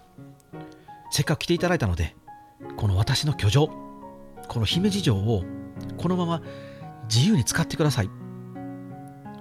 [1.11, 2.15] せっかく来ていただいたので
[2.75, 3.67] この私の居城
[4.47, 5.43] この姫路城を
[5.97, 6.41] このまま
[7.07, 8.09] 自由に使ってください。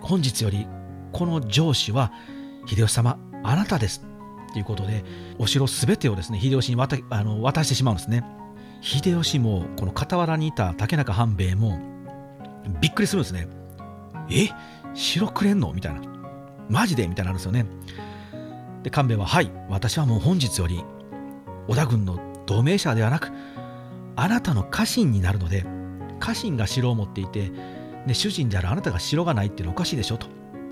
[0.00, 0.68] 本日より
[1.12, 2.12] この上司は
[2.66, 4.06] 秀吉様あなたです。
[4.52, 5.04] ということで
[5.38, 8.22] お城すべてをですね秀吉に渡あの渡してしまうんですね。
[8.84, 11.80] 秀吉もこの傍らにいた竹中半兵衛も
[12.82, 13.48] びっくりするんですね。
[14.30, 14.50] え
[14.92, 15.72] 城くれんの？
[15.72, 16.02] みたいな。
[16.68, 17.08] マジで？
[17.08, 17.64] みたいになるんですよね。
[18.82, 20.84] で官兵衛ははい私はもう本日より
[21.66, 23.30] 織田軍の同盟者ではなく
[24.16, 25.64] あなたの家臣になるので
[26.20, 27.50] 家臣が城を持っていて
[28.06, 30.26] ね、主人であるあなたが城がないっていうのはおかしいでしょと。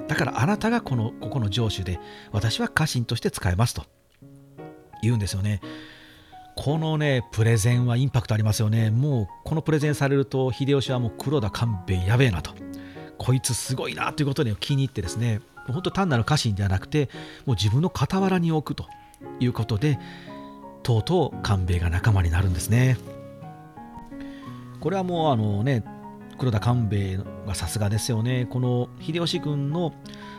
[0.06, 1.98] だからあなたがこのここの城主で
[2.30, 3.84] 私は家臣として使えますと。
[5.00, 5.62] 言うんですよね。
[6.54, 8.90] このねプレゼンはインパクトありますよね。
[8.90, 12.52] もうこのプレゼンされると秀吉はもう黒田官兵衛やべえなと。
[13.18, 17.08] こいつすごいなということで気に入ってですね本当単なる家臣ではなくて
[17.46, 18.88] もう自分の傍らに置くと
[19.38, 19.98] いうことで
[20.82, 22.96] とうとう官兵衛が仲間になるんですね。
[24.80, 25.84] これはもうあのね
[26.38, 28.46] 黒田官兵衛がさすがですよね。
[28.50, 29.94] この秀吉軍の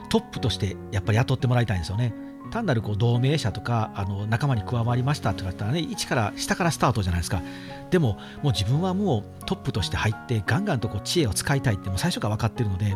[0.09, 2.13] トップとしてやっぱり雇ってもらいたいんですよね。
[2.53, 7.41] 単なるこう同盟者とかあの仲間に加わりましたとかったらね一から下からスタートじゃないですか。
[7.89, 12.95] でももう自分はもうトップとして入ってガンガンとこう知恵を使いたいってもう最初から分かってるので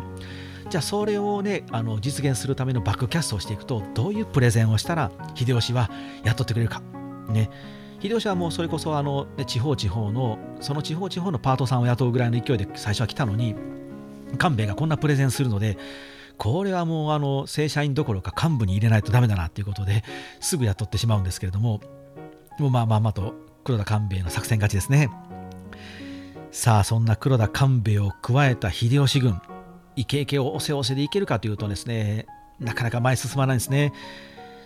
[0.70, 5.90] じゃあそれをねあの実現するためのバックキャストをしていくとどういうプレゼンをしたら秀吉は
[6.22, 6.80] 雇ってくれるか。
[7.28, 7.50] ね。
[8.00, 13.56] 秀吉はもうそれこそあの、ね、地方地方のその地方地方のパートさんを雇うぐらいの勢いで最初は来たのに
[14.36, 15.78] 官兵衛がこんなプレゼンするので
[16.38, 20.04] これはもうあの正社員どころか幹部に入れないとダメだなっていうことで
[20.40, 21.80] すぐ雇ってしまうんですけれども
[22.58, 23.34] もうまあまあまあと
[23.64, 25.10] 黒田官兵衛の作戦勝ちですね。
[26.50, 29.40] さあそんな黒田官兵衛を加えた秀吉軍
[29.96, 32.26] イケイケを押せ押せでいけるかというとですね
[32.58, 33.92] なかなか前進まないんですね。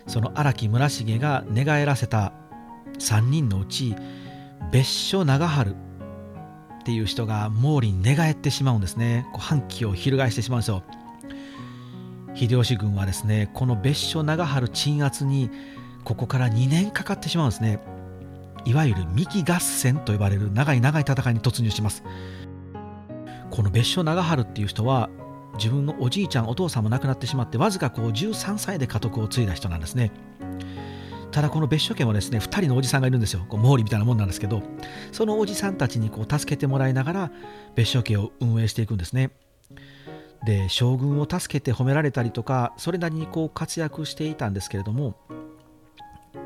[0.07, 2.33] その荒木村重が寝返らせた
[2.99, 3.95] 3人のうち
[4.71, 5.75] 別所長春っ
[6.83, 9.25] ていう人が毛利に寝返ってしまうんですね。
[9.33, 10.83] こう反旗を翻してしまうんですよ。
[12.35, 15.49] 秀吉軍はですねこの別所長春鎮圧に
[16.03, 17.79] ここから2年かかってしまうんですね。
[18.65, 22.03] いわゆる三木合戦と呼ばれる長い長い戦いに突入します。
[23.51, 25.09] この別所長春っていう人は
[25.57, 30.11] 自分のおじいちゃんお父さんも亡くなってしまってわずかこう13歳で家督を継いだ人なんですね。
[31.31, 33.45] ただこの別所家もですね2人のおじさんがいるんですよ。
[33.47, 34.61] こう毛利みたいなもんなんですけど
[35.11, 37.31] そのおじさんたちにこう助けてもらいながら
[37.75, 39.31] 別所家を運営していくんですね。
[40.45, 45.15] で将軍を助けて褒められたりとかそれなりにこう活躍していたんですけれども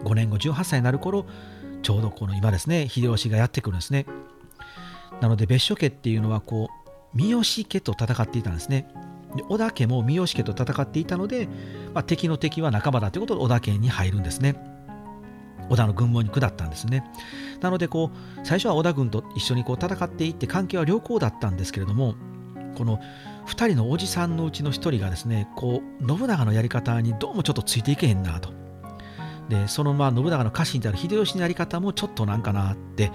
[0.03, 1.25] 5年後18歳になる頃
[1.81, 4.05] ちょうどこの今ですね秀吉がやってくるんですね。
[5.21, 6.69] なので別所家っていうのはこ
[7.13, 8.87] う三好家と戦っていたんですね。
[9.35, 11.47] で織田家も三好家と戦っていたので、
[11.93, 14.55] まあ、敵の敵は仲間だということで織田家に入るんですね。
[15.69, 17.03] 織田の軍門に下ったんですね。
[17.61, 22.15] なのでこう最初は織田軍と一緒にこう戦っていって関係は良好だったんですけれども
[22.75, 22.99] この
[23.47, 28.49] 2人のおじさんのうちの1人がですねこう信長のやり方にどうもちょっとついていけへんなと。
[29.49, 33.11] でそのまあ信長の家臣である秀吉のやり方もちょっとなんかなって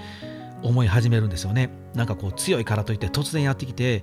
[0.62, 1.70] 思い始めるんですよね。
[1.94, 4.02] なんかこう強いからといって突然やってきて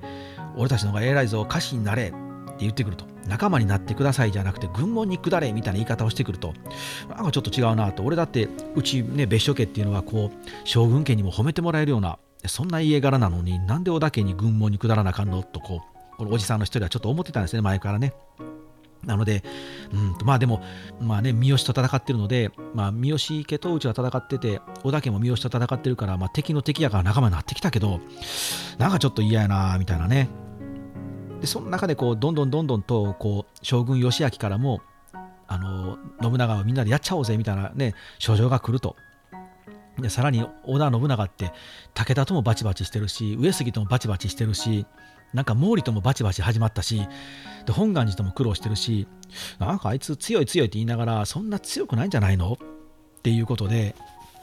[0.55, 6.53] 俺たちの方が偉いぞ歌手になれって言ってくると仲間になってくださいじゃなくて軍門に下れみたいな言い方をしてくると
[7.09, 15.41] なんかちょっと違うなと俺だってうちね別所家っていうのはこう将軍家にも褒めてもらえるようなそんな家柄なのになんで織田家に軍門に下らなあかんの？
[15.43, 18.13] とこうこのおじさんの一人はちょっと思ってたんですね前からね。
[19.05, 19.41] なので、
[19.93, 20.61] うんとまあでも、
[20.99, 28.01] まあね、三好と戦ってるので、まあ、三好家とうちは戦ってて、織田家も三好と戦ってるから、まあ、敵の敵やから仲間になってきたけど、
[28.78, 30.28] なんかちょっと嫌やな、みたいなね。
[31.39, 34.82] で、その中でこう、どんどんどんどんと、こう、将軍義明からも、
[35.47, 38.97] あの、信長をみんなでやっちゃおうぜ、みたいなね、書状が来ると。
[39.97, 41.53] で、さらに織田信長って、
[41.93, 44.86] 武田ともバチバチしてるし、上杉ともバチバチしてるし、
[45.34, 47.07] なんか毛利ともバチバチ始まったし、
[47.65, 49.07] で本願寺とも苦労してるし、
[49.59, 52.53] なんかあいつ強い強いって言いながら、そんな強くないんじゃないの？
[52.53, 53.95] っていうことで、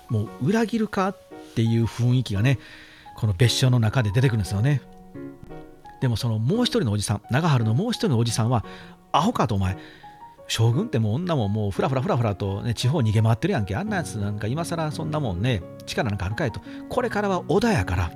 [0.09, 1.18] もう裏切るかっ
[1.55, 2.59] ていう雰囲気がね、
[3.16, 4.80] この別所の中で出てくるんですよね。
[6.01, 8.64] でもそのもう一人のおじさん、長春のもう一人のおじさんは、
[9.12, 9.78] アホかとお前、
[10.47, 13.74] 将軍ってもう女ももうふらふらふらふらと、ね、地方逃げ回ってるやんけ。
[13.74, 16.61] あんなやつなんか今更そんなもんね、力なんかあるかいと。
[16.89, 18.12] これからは織田やから、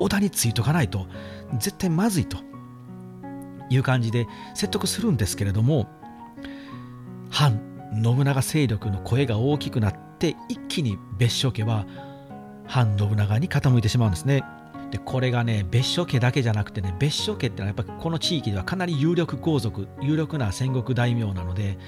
[0.00, 1.06] 織田についとかないと
[1.58, 2.38] 絶対まずいと
[3.68, 5.88] いう感じで説得するんですけれども
[7.30, 7.60] 反
[8.02, 11.86] 信長勢力の声が大きくなって一気に別所家は
[12.66, 14.44] 反信長に傾いてしまうんですね。
[14.90, 21.78] でこれがね別所家だけじゃなくてね別所家ってのはやっぱこの地域ではかなり有力皇族有力な戦国大名なので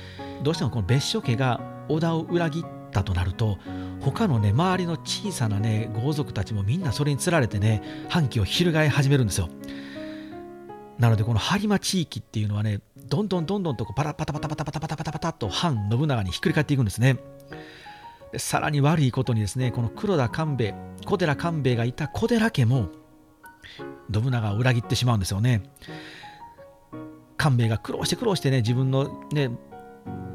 [0.45, 3.59] どうしてもこの別所家が織田を裏切ったとなると
[4.01, 9.49] 他のね周りの小さなね豪族たちもみんなそれにつられてね反旗を翻始めるんですよ。
[10.99, 17.19] なのでこの播磨地域っていうのはねどんどんどんどんとこうパラパタパタパタパタパタパタパタと反信長にひっくり返っていくんですね。
[18.31, 20.75] でさらに悪いことにですねこの黒田官兵衛
[21.05, 22.89] 小寺官兵衛がいた小寺家も
[24.13, 25.63] 信長を裏切ってしまうんですよね。
[27.37, 29.51] 官兵衛が苦労して苦労してね自分のね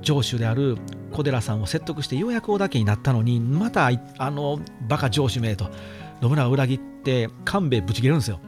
[0.02, 0.78] 城主である
[1.12, 5.70] 小寺さんを説得してようやく織田家になったのにまたあのバカ城主名と
[6.22, 8.40] 信長を裏切って官兵衛ぶち切れるんですよ。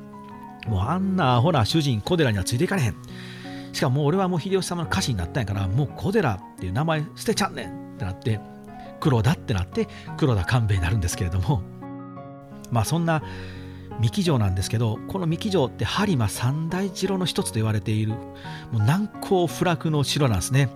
[0.68, 2.96] もうあんなアホな主人小寺にはついていかれへん。
[3.74, 8.40] しかも俺はもう秀吉様の家臣になったんやからもう小寺っていう名前捨てちゃんねんってなって
[9.00, 11.62] 黒田ってなって黒田官兵衛になるんですけれども。
[12.72, 13.24] まあそんな
[14.00, 18.20] 三木城なんですけどこの三木城って播磨三大城の一つと言われているも
[18.74, 20.70] う難攻不落の城なんですね。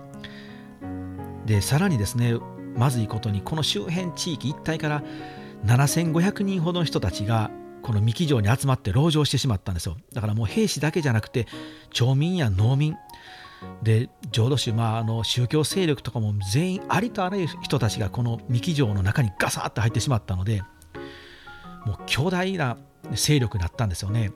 [1.44, 2.34] でさらにですね
[2.76, 5.02] まずいことにこの周辺地域一帯から
[5.64, 7.50] 7500人ほどの人たちが
[7.82, 11.46] この三木城に集まって籠城してしまったんですよだからもう兵士だけじゃなくて
[11.90, 12.96] 町民や農民
[13.82, 20.62] で浄土宗、まあ、あの宗教勢力とかも全員ありとあらゆる人たちがこの三木城の中にガサッと入ってしまったので
[21.86, 22.76] もう強大な
[23.12, 24.32] 勢力になったんですよね。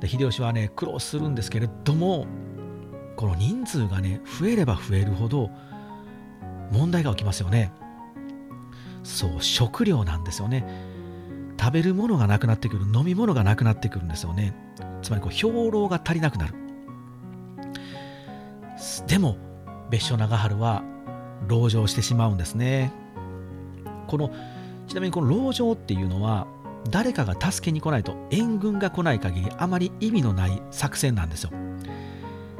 [0.00, 2.26] で秀吉はね苦労するんですけれども
[3.20, 5.50] この人数がね増えれば増えるほど
[6.72, 7.70] 問題が起きますよね。
[9.02, 10.64] そう食料なんですよね。
[11.60, 14.54] 食べるものがなくなってくる飲み物がなくなってくるんですよね。
[15.02, 16.54] つまりこう兵糧が足りなくなる。
[19.06, 19.36] でも
[19.90, 20.82] 別所長春は
[21.46, 22.90] 籠城してしまうんですね。
[24.06, 24.30] この
[24.86, 26.46] ちなみにこの籠城っていうのは
[26.88, 31.50] 誰かが助けに来ないと援軍が来ない限りあまり意味のない作戦なんですよ。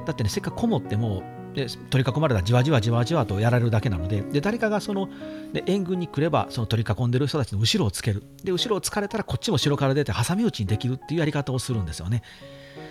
[0.04, 1.22] だってね、せっかくこもっても、
[1.54, 5.08] で取り囲まれたらじわじわじわじわとやられるだけなので、で誰かがその
[5.52, 8.22] で援軍に来れば、その取り囲んでる人たちの後ろをつける。
[8.44, 12.22] で、後ろをつかれたら、こっちも後ろから出て挟み撃ちにできるっていうやり方をするんですよね。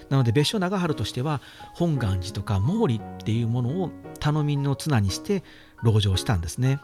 [0.09, 1.41] なので、別所長春としては、
[1.73, 5.43] 本願寺とか毛利っていうものを頼みの綱にして
[5.83, 6.79] 籠城したんですね。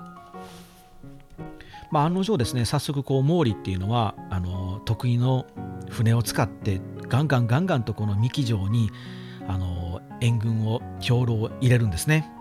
[1.92, 5.46] まあ、案の定ですね、早速こう毛利っていうのはあの得意の
[5.90, 8.90] 船を使ってガンガンガンガンとこの三木城に
[9.48, 12.32] あの援軍を兵糧を入れるんですね。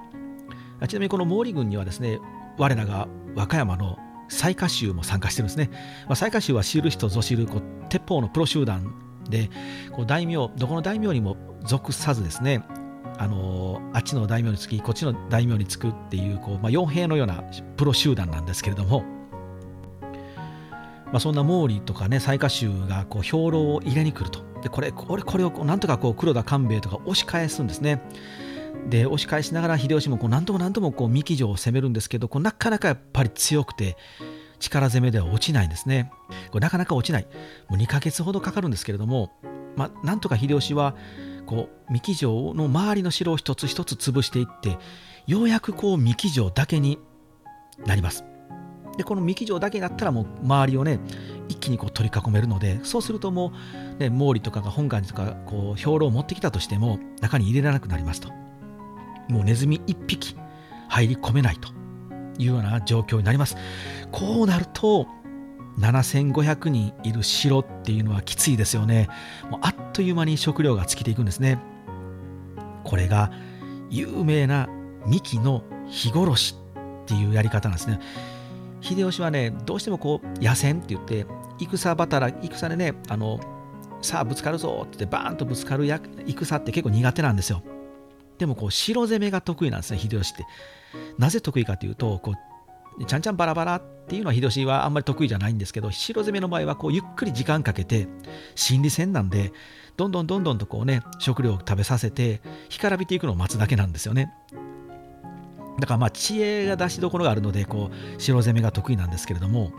[0.89, 2.21] ちなみにこの毛利軍にはですね
[2.59, 3.99] 我らが和歌山の
[4.29, 5.71] 雑賀衆も参加してるんですね、
[6.07, 8.95] まあ、雑賀衆は知る人ぞ知るこう鉄砲のプロ集団
[9.29, 9.51] で
[9.93, 12.63] こう大名どこの大名にも属さずですね
[13.19, 17.45] あのあっちの大名につきこっちの大名につくっていうこう、まあ、傭兵のような
[17.77, 19.05] プロ集団なんですけれども、
[21.07, 28.03] まあ、そんな毛利とかね雑賀衆がこう兵糧を入れに来るとでこれこれこれをなんとかこう黒田官兵衛とか押し返すんですね。
[28.89, 33.97] で押し返しながら秀吉もこう何とも何ともこう三木城を攻めるんですけどこうなかなかやっぱり強くて
[34.59, 36.11] 力攻めでは落ちないんですね。
[36.51, 37.27] これなかなか落ちない。
[37.69, 39.33] もう2ヶ月ほどかかるんですけれども、
[39.77, 40.95] まあ、なんとか秀吉は
[41.47, 44.79] こう三木城の周りの城を一つ一つ潰していって
[45.27, 46.99] ようやくこう三木城だけに
[47.87, 48.25] なります。
[48.97, 51.01] でこの三木城だけになったらもう周りをね
[51.49, 53.53] 一気にこう取り囲めるのでそうするとも
[53.99, 58.29] う、ね、毛利とかが本願寺とかこう兵糧を持ってきたとしても中に入れられなくなりますと。
[59.29, 60.37] もうネズミ1匹
[60.89, 61.71] 入り込めないと
[62.39, 63.57] いうような状況になります。
[64.13, 65.07] こうなると
[65.79, 69.09] 7500人いる城っていうのはきついですよね。
[69.51, 71.59] もうあっという間に食料が尽きていくんですね。
[72.85, 73.33] これが
[73.91, 74.69] 有名な
[75.07, 76.57] 三木の火殺し
[77.05, 78.01] っていうやり方なんですね。
[78.85, 81.27] 秀吉はねどうしてもこう野戦って言って
[81.59, 83.41] 戦働戦でねあの
[84.03, 87.63] さあぶつかるぞって言ってバーンとぶつかるや戦って結構苦手なんですよ。
[88.37, 90.45] でもこう城攻めが得意なんですね秀吉って。
[91.17, 92.35] なぜ得意かというとこ
[92.99, 98.07] うちゃんちゃんバラバラっていうのは秀吉はあんまり得意じゃないんですけど城攻めの場合はこうゆっくり時間かけて
[98.55, 99.53] 心理戦なんで
[99.97, 104.33] どんどんどんどんとこうね食料を食べさせて干からびていくのを待つだけなんですよね。
[105.79, 109.73] だからまあ知恵が出しどころがあるのでこう城攻めが得意なんですけれども。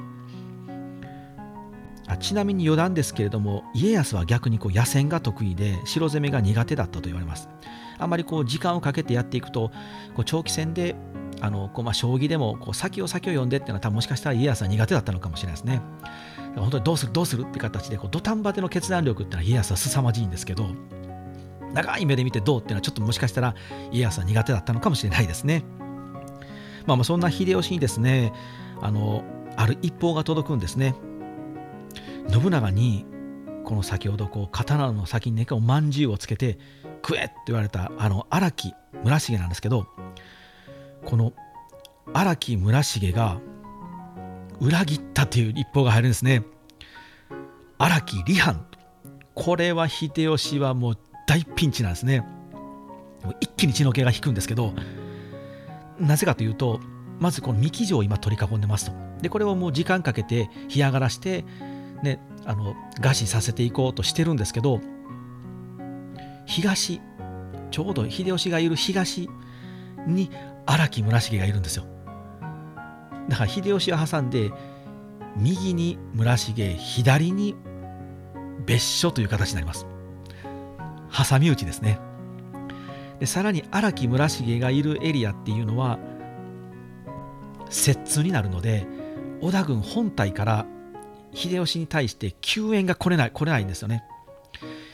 [2.08, 7.50] あちなみに余談ですけれども家康は逆にこう野戦が得意で城攻めが苦手だったと言われます。
[7.98, 9.72] あんまりこう時間をかけてやっていくと
[10.14, 10.96] こう長期戦で
[11.41, 15.82] あのこうまあ将棋でもこう先を先を読んでっていうのは多分もしかしたら家康は苦手だったのかもしれないですね。
[16.56, 20.68] 本当にどうするどうするって形でこう土壇場での決断力っていうのは家康は凄まじいんですけど
[21.74, 23.56] 長い目で見てどうっていうのはちょっともしかしたら
[23.91, 25.66] 家康は苦手だったのかもしれないですね。
[26.88, 28.34] まあ、そんな秀吉にですね
[28.82, 29.24] あの
[29.56, 30.96] ある一報が届くんですね。
[32.30, 33.06] 信長に
[33.64, 36.60] この先ほどこう刀の先にねおまんじゅうをつけて
[37.08, 38.74] 食えって言われたあの荒木
[39.04, 39.88] 村重なんですけど
[41.06, 41.34] この
[42.14, 43.40] 荒木村重が
[44.60, 46.44] 裏切ったという一報が入るんですね。
[47.78, 48.66] 荒木離反
[49.34, 52.26] これは秀吉はもう大ピンチなんですね。
[53.42, 54.74] 一気に血の気が引くんですけど
[56.00, 56.80] なぜかというと
[57.20, 59.06] まずこの三木城を今取り囲んでますと。
[59.22, 61.46] でこれをもう時間かけて干上がらして、
[62.04, 64.82] ね、あの餓死させていこうとしてるんですけど
[66.46, 67.02] 東
[67.72, 69.30] ちょうど秀吉がいる東
[70.06, 70.30] に
[70.66, 71.86] 荒木村重がいるんですよ。
[73.30, 74.52] だから秀吉を挟んで
[75.36, 77.56] 右に村重左に
[78.66, 79.86] 別所という形になります。
[81.12, 82.00] 挟み撃ちですね。
[83.20, 85.99] でさらに荒木村重がいるエリアっていうのは
[87.70, 88.86] 摂津になるので
[89.41, 90.66] 織田軍本体から
[91.34, 94.03] 秀吉に対して救援が来れない来れないんですよね。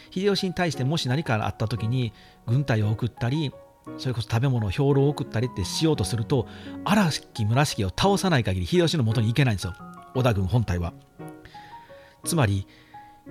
[0.10, 2.12] 秀吉に対してもし何かあった時に
[2.46, 3.54] 軍隊を送ったり
[3.98, 6.48] それこそ食べ物兵糧を送ったりってしようとすると
[6.84, 9.74] 荒木村重を倒さない限り秀吉のもとに行けないんですよ。
[10.14, 10.94] 織田軍本体は。
[12.24, 12.68] つまり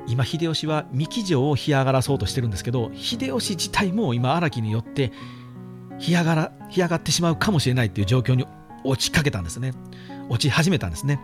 [0.07, 5.13] 今秀吉は三木城を干上がらそうとしてるんですけど秀吉自体も今荒木によって
[5.99, 8.47] 干上がら干上がってしまうかもしれないっていう状況に
[8.85, 9.75] 落ちかけたんですね。
[10.29, 11.21] 落ち始めたんですね。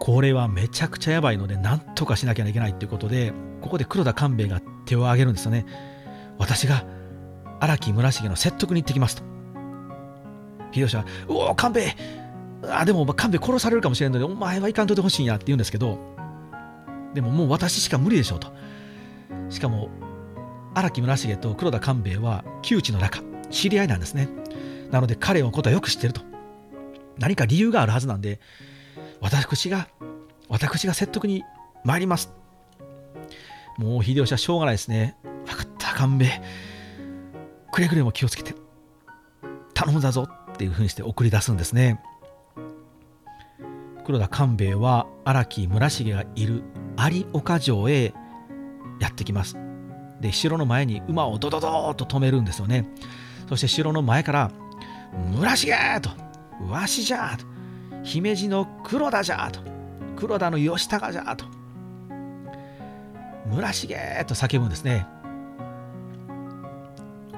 [0.00, 5.66] これはめちゃくちゃやばいので何とかしなきゃいけないっていうことでここで黒田官兵衛が手を挙げるんですよね。
[6.38, 6.84] 私が
[7.60, 9.22] 荒木村重の説得に行ってきますと。
[10.72, 11.96] 秀吉は「うお官兵衛
[12.68, 15.98] あでも官兵衛殺されるかもしれんのでお前は行かんといてほしいんや」って言うんですけど
[17.14, 18.52] でももう私しか無理でしょうと。
[19.48, 19.90] しかも
[20.74, 24.28] 荒木村重と黒田官兵衛は旧知の仲知り合いなんですね。
[24.90, 26.22] なので彼のことはよく知ってると。
[27.18, 28.40] 何か理由があるはずなんで
[29.20, 29.88] 私が
[30.48, 31.44] 私が説得に
[31.84, 32.32] 参ります。
[33.76, 35.16] もう秀吉はしょうがないですね。
[35.46, 36.42] 分かった官兵衛
[37.72, 38.54] くれぐれも気をつけて
[39.74, 42.00] 頼むだぞっていうふうにして送り出すんですね。
[44.10, 46.64] 黒田官兵衛は荒木村重がいる
[46.98, 48.12] 有岡城へ
[48.98, 49.56] やってきます。
[50.20, 52.88] で、城の前に馬をドドドーと止めるんですよね。
[53.48, 54.50] そして城の前から
[55.36, 55.70] 「村重!」
[56.02, 56.10] と
[56.68, 57.44] 「わしじゃ!」と
[58.02, 59.60] 「姫路の黒田じゃ!」と
[60.18, 61.44] 「黒田の義高じゃ!」と
[63.46, 63.86] 「村重!」
[64.26, 65.06] と叫ぶんですね。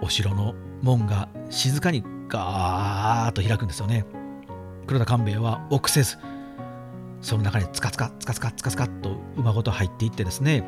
[0.01, 4.07] お城の門が静かにガーッと開くんですよね。
[4.87, 6.17] 黒田官兵衛は臆せず
[7.23, 10.65] その中につかつかつかつかつかつかと馬ごと入っていってですね。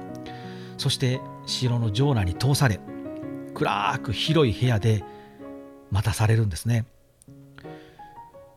[0.78, 2.80] そして城の城内に通され
[3.54, 5.04] 暗く広い部屋で
[5.90, 6.86] 待たされるんですね。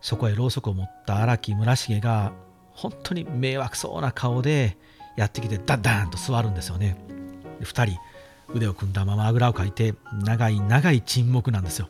[0.02, 2.34] そこへろうそくを持った荒木村重が
[2.72, 4.78] 本当に迷惑そうな顔で
[5.18, 6.98] やってきてダッダーンと座るんですよね。
[7.61, 7.99] 2人
[8.53, 11.90] 腕を組んだままあぐらをかいて長い長い沈黙なんですよ。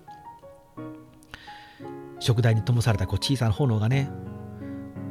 [2.19, 4.09] 食台に灯されたこう小さな炎がね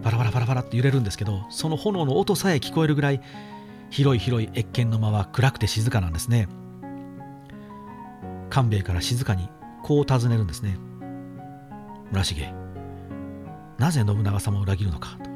[0.02, 3.20] バラバラバラバラって揺れるんですけどその炎の音さえ聞こえるぐらい
[3.90, 6.48] 広い広い越見の間は暗くて静かなんですね。
[8.50, 9.48] 官兵衛から静かに
[9.82, 10.78] こう尋ねるんですね。
[12.10, 12.34] 村重
[13.78, 15.30] なぜ信長様を裏切るのかと。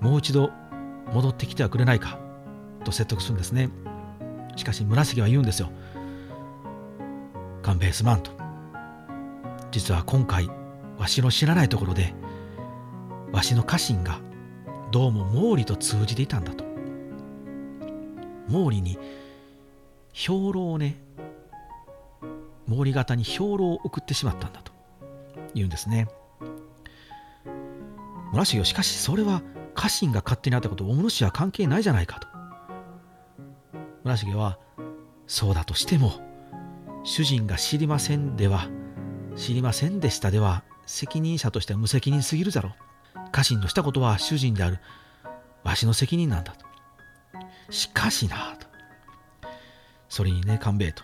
[0.00, 0.50] もう一度
[1.12, 2.18] 戻ってきてはくれないか
[2.84, 3.70] と説得するんですね。
[4.56, 5.70] しかし村重は言うんですよ。
[7.62, 8.30] 勘兵衛すまんと。
[9.70, 10.48] 実は今回
[10.98, 12.14] わしの知らないところで
[13.34, 14.20] わしの家臣が
[14.92, 16.62] どうも毛利と通じていたんだと。
[18.48, 18.96] 毛利に
[20.12, 21.02] 兵糧をね
[22.68, 24.70] 毛利方に兵糧を送ってしまったんだと
[25.52, 26.06] 言うんですね。
[28.30, 29.42] 村重よしかしそれは
[29.74, 32.28] 家臣が勝手にあったことお主は関係ないじゃないかと。
[34.04, 34.60] 村重は
[35.26, 36.20] そうだとしても
[37.02, 38.68] 主人が知りませんでは
[39.34, 42.93] 知りませんでしたでは責任者としては無責任すぎるだろう。
[43.34, 44.78] 家臣のしたことは主人である。
[45.64, 46.64] わしの責任なんだと。
[47.68, 48.68] しかしなと。
[50.08, 51.02] それにね官兵衛と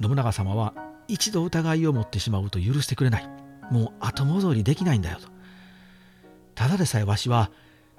[0.00, 0.74] 信長様は
[1.08, 3.28] 一度疑いを持ってしまうと許してくれない。
[3.68, 5.26] もう後戻りできないんだよと。
[6.54, 7.50] ただでさえわしは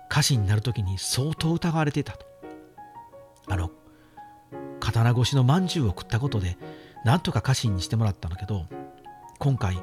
[0.08, 2.26] 家臣になる時に相当疑われていたと。
[3.50, 3.70] あの
[4.80, 6.58] 刀越しのまんじゅうを食ったことで
[7.04, 8.66] なんとか家臣にしてもらったんだけど
[9.40, 9.78] 今回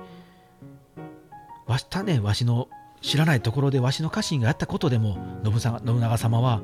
[1.66, 2.68] わしたねわしの
[3.00, 6.62] 知らないところでわしの家臣がやったことでも信長様は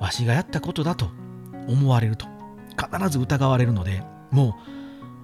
[0.00, 1.10] わしがやったことだと
[1.68, 2.26] 思われると
[2.76, 4.72] 必ず疑われるのでもう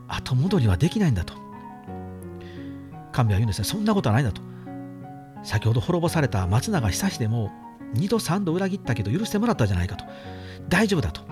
[0.09, 1.35] 後戻りはできないんだと。
[3.13, 3.65] 神は言うんですね。
[3.65, 4.41] そんなことはないんだと。
[5.43, 7.51] 先ほど滅ぼされた松永久志でも
[7.95, 10.05] 2度3度裏切ったけど許してもらったじゃないかと。
[10.69, 11.23] 大丈夫だと。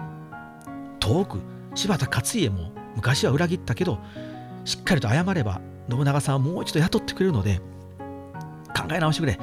[1.00, 1.40] 遠く
[1.74, 3.98] 柴田勝家も昔は裏切ったけど
[4.64, 7.60] しっかりと謝れば信長さんはもう一度雇ってくれるので
[8.76, 9.38] 考え直してくれ。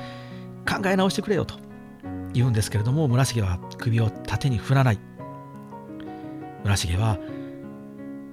[0.66, 1.56] 考え直してくれよと
[2.34, 5.00] 言うんですけれども村重は首を縦に振らない。
[6.64, 7.18] 村重は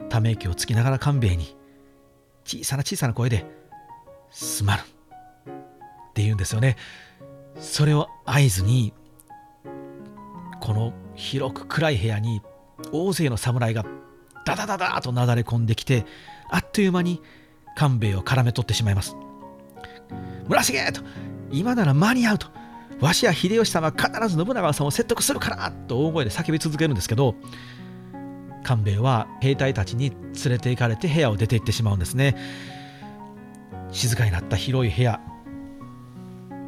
[0.09, 1.57] ため息をつきながら官兵衛に
[2.45, 3.47] 小さな小さな声で
[4.31, 4.85] 「すまぬ」っ
[6.15, 6.77] て言うんですよね。
[7.57, 8.93] それを合図に
[10.61, 12.43] この広く暗い部屋に
[12.93, 13.85] 大勢の侍が
[14.45, 16.07] ダダダダとなだれ込んできて
[16.51, 17.21] あっという間に
[17.77, 19.17] 官兵衛を絡め取ってしまいます。
[20.49, 20.93] 村重！
[20.93, 21.03] と
[21.51, 22.49] 今なら間に合うと
[23.01, 25.73] わしや秀吉様は必ず信長さんを説得するから！
[25.89, 27.35] と大声で叫び続けるんですけど。
[28.62, 30.19] 官兵衛は兵隊たちに連
[30.51, 32.37] れて行かれて部屋を出て行ってしまうんですね。
[33.91, 35.19] 静かになった広い部屋。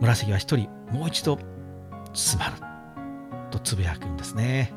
[0.01, 1.39] 村重は一人もう一度
[2.15, 2.57] 「すまぬ」
[3.53, 4.73] とつぶやくんですね。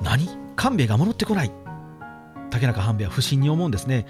[0.00, 0.28] 何？
[0.54, 1.50] 官兵衛が戻ってこない。
[2.50, 4.06] 竹中半兵衛は不審に思うんですね。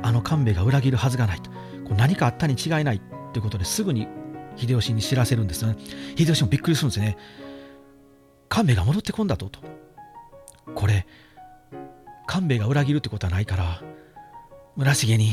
[0.00, 1.50] あの官兵衛が裏切るはずがないと。
[1.50, 3.00] こう何かあったに違いない
[3.32, 4.08] ということですぐに
[4.56, 5.76] 秀吉に知らせるんですよね。
[6.16, 7.18] 秀吉もびっくりするんですね。
[8.48, 9.48] 官兵衛が戻ってこんだと。
[9.48, 9.60] と
[10.74, 11.06] これ
[12.26, 13.82] 官兵衛が裏切るってことはないから
[14.76, 15.32] 村重に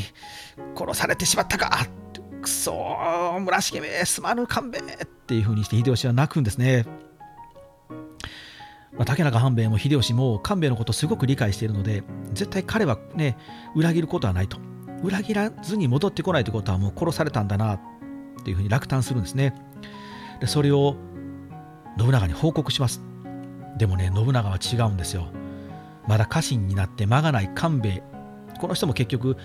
[0.75, 1.87] 殺されてしまったか。
[2.41, 2.95] くそ
[3.41, 6.85] 村重めすまぬ官兵衛っていうふうにして秀吉は泣くんですね。
[8.93, 12.03] まあ、竹中半兵衛も秀吉も官兵衛のことすごく理解しているので
[12.33, 13.37] 絶対彼はね
[13.75, 14.57] 裏切ることはないと。
[15.01, 17.79] 裏切らずに戻ってこないということはもう殺されたんだなっ
[18.43, 19.53] ていうふうに落胆するんですね。
[20.41, 20.95] でそれを
[21.97, 23.01] 信長に報告します。
[23.77, 25.27] でもね信長は違うんですよ。
[26.07, 28.03] まだ家臣になって間がない官兵衛。
[28.59, 29.37] この人も結局、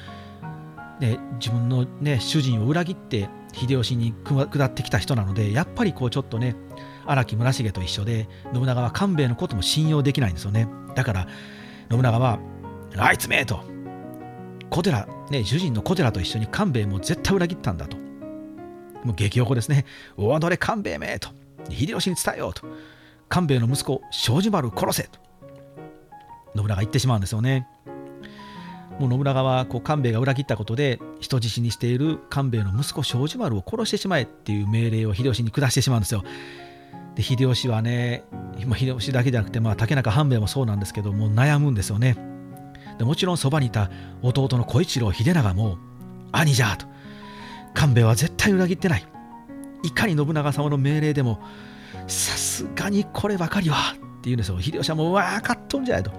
[0.98, 6.56] ね、自分の、ね、主人を裏切って秀吉に下ってきた人なのでやっぱりこうちょっとね
[7.06, 10.68] 荒木村重と一緒で信長は官兵衛のことも信用できないんですよね。
[10.94, 11.28] だから
[11.90, 12.38] 信長は
[12.96, 13.62] 「あいつめ!」と
[14.70, 17.96] 小寺、ね、主人の小寺と一緒に官兵衛も絶対裏切ったんだと。
[19.04, 19.84] もう激横ですね
[20.16, 21.28] 「おどれ官兵衛め!」と
[21.70, 22.66] 秀吉に伝えようと。
[23.28, 25.18] 官兵衛の息子庄司丸を殺せと。
[26.54, 27.66] 信長言ってしまうんですよね。
[29.00, 36.22] もう信長はこう官兵衛が裏切ったことで人質にしている官兵衛の息子庄司丸を殺してしまえっていう命令を秀吉に下してしまうんですよ。
[37.14, 38.24] で秀吉はね、
[38.66, 42.16] まあ、秀吉だけじゃなくて、まあ、竹中半兵衛もそうなんですけども悩むんですよね。
[42.98, 43.90] でもちろんそばにいた
[44.22, 45.78] 弟の小一郎秀長も
[46.32, 46.86] 兄じゃと。
[47.74, 49.04] 官兵衛は絶対裏切ってない。
[49.82, 51.40] いかに信長様の命令でも
[52.06, 54.60] さすがにこればかりはって言うんですよ。
[54.60, 56.10] 秀吉はもう分かっとんじゃないと。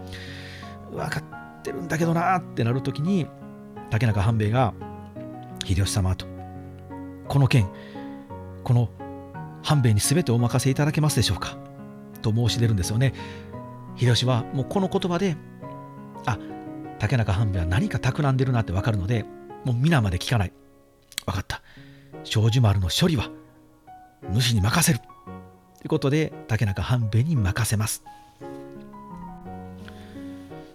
[0.91, 3.27] 分かってるんだけどなってなるときに
[3.89, 4.73] 竹中半兵衛が
[5.65, 6.25] 秀吉様と
[7.27, 7.67] この件
[8.63, 8.89] この
[9.65, 11.57] 半兵衛に全てお任せいただけますでしょうか？
[12.21, 13.13] と申し出るんですよね。
[13.97, 15.35] 秀吉はもうこの言葉で
[16.25, 16.37] あ
[16.99, 19.25] 竹中半兵衛は何か企んでるなって分かるので
[19.63, 20.53] もう皆まで聞かない。
[21.25, 21.63] 分かった。
[22.23, 23.31] 庄司丸の処理は
[24.31, 24.99] 主に任せる。
[24.99, 25.05] と
[25.83, 28.03] いうことで竹中半兵衛に任せます。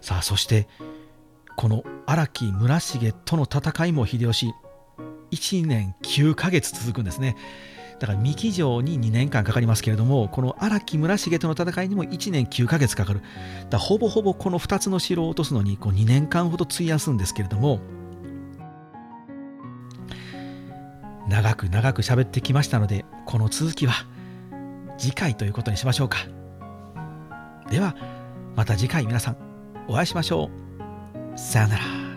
[0.01, 0.67] さあそして
[1.57, 4.53] この荒木村重との戦いも秀吉
[5.31, 7.37] 1年9ヶ月続くんですね。
[8.01, 13.21] だから三木城に2年間かかりますけれどもこの荒木村重との戦いにも1年9ヶ月かかる。
[13.69, 17.81] だほぼほぼこの2つの城を落とすのにこう2年間ほど費やすんですけれども
[21.29, 23.93] 長く長く喋ってきましたのでこの続きは
[24.97, 26.19] 次回ということにしましょうか。
[27.71, 27.95] では
[28.57, 29.37] また次回皆さん
[29.89, 30.51] お会いしましょ
[31.35, 31.39] う。
[31.39, 32.10] さよなら。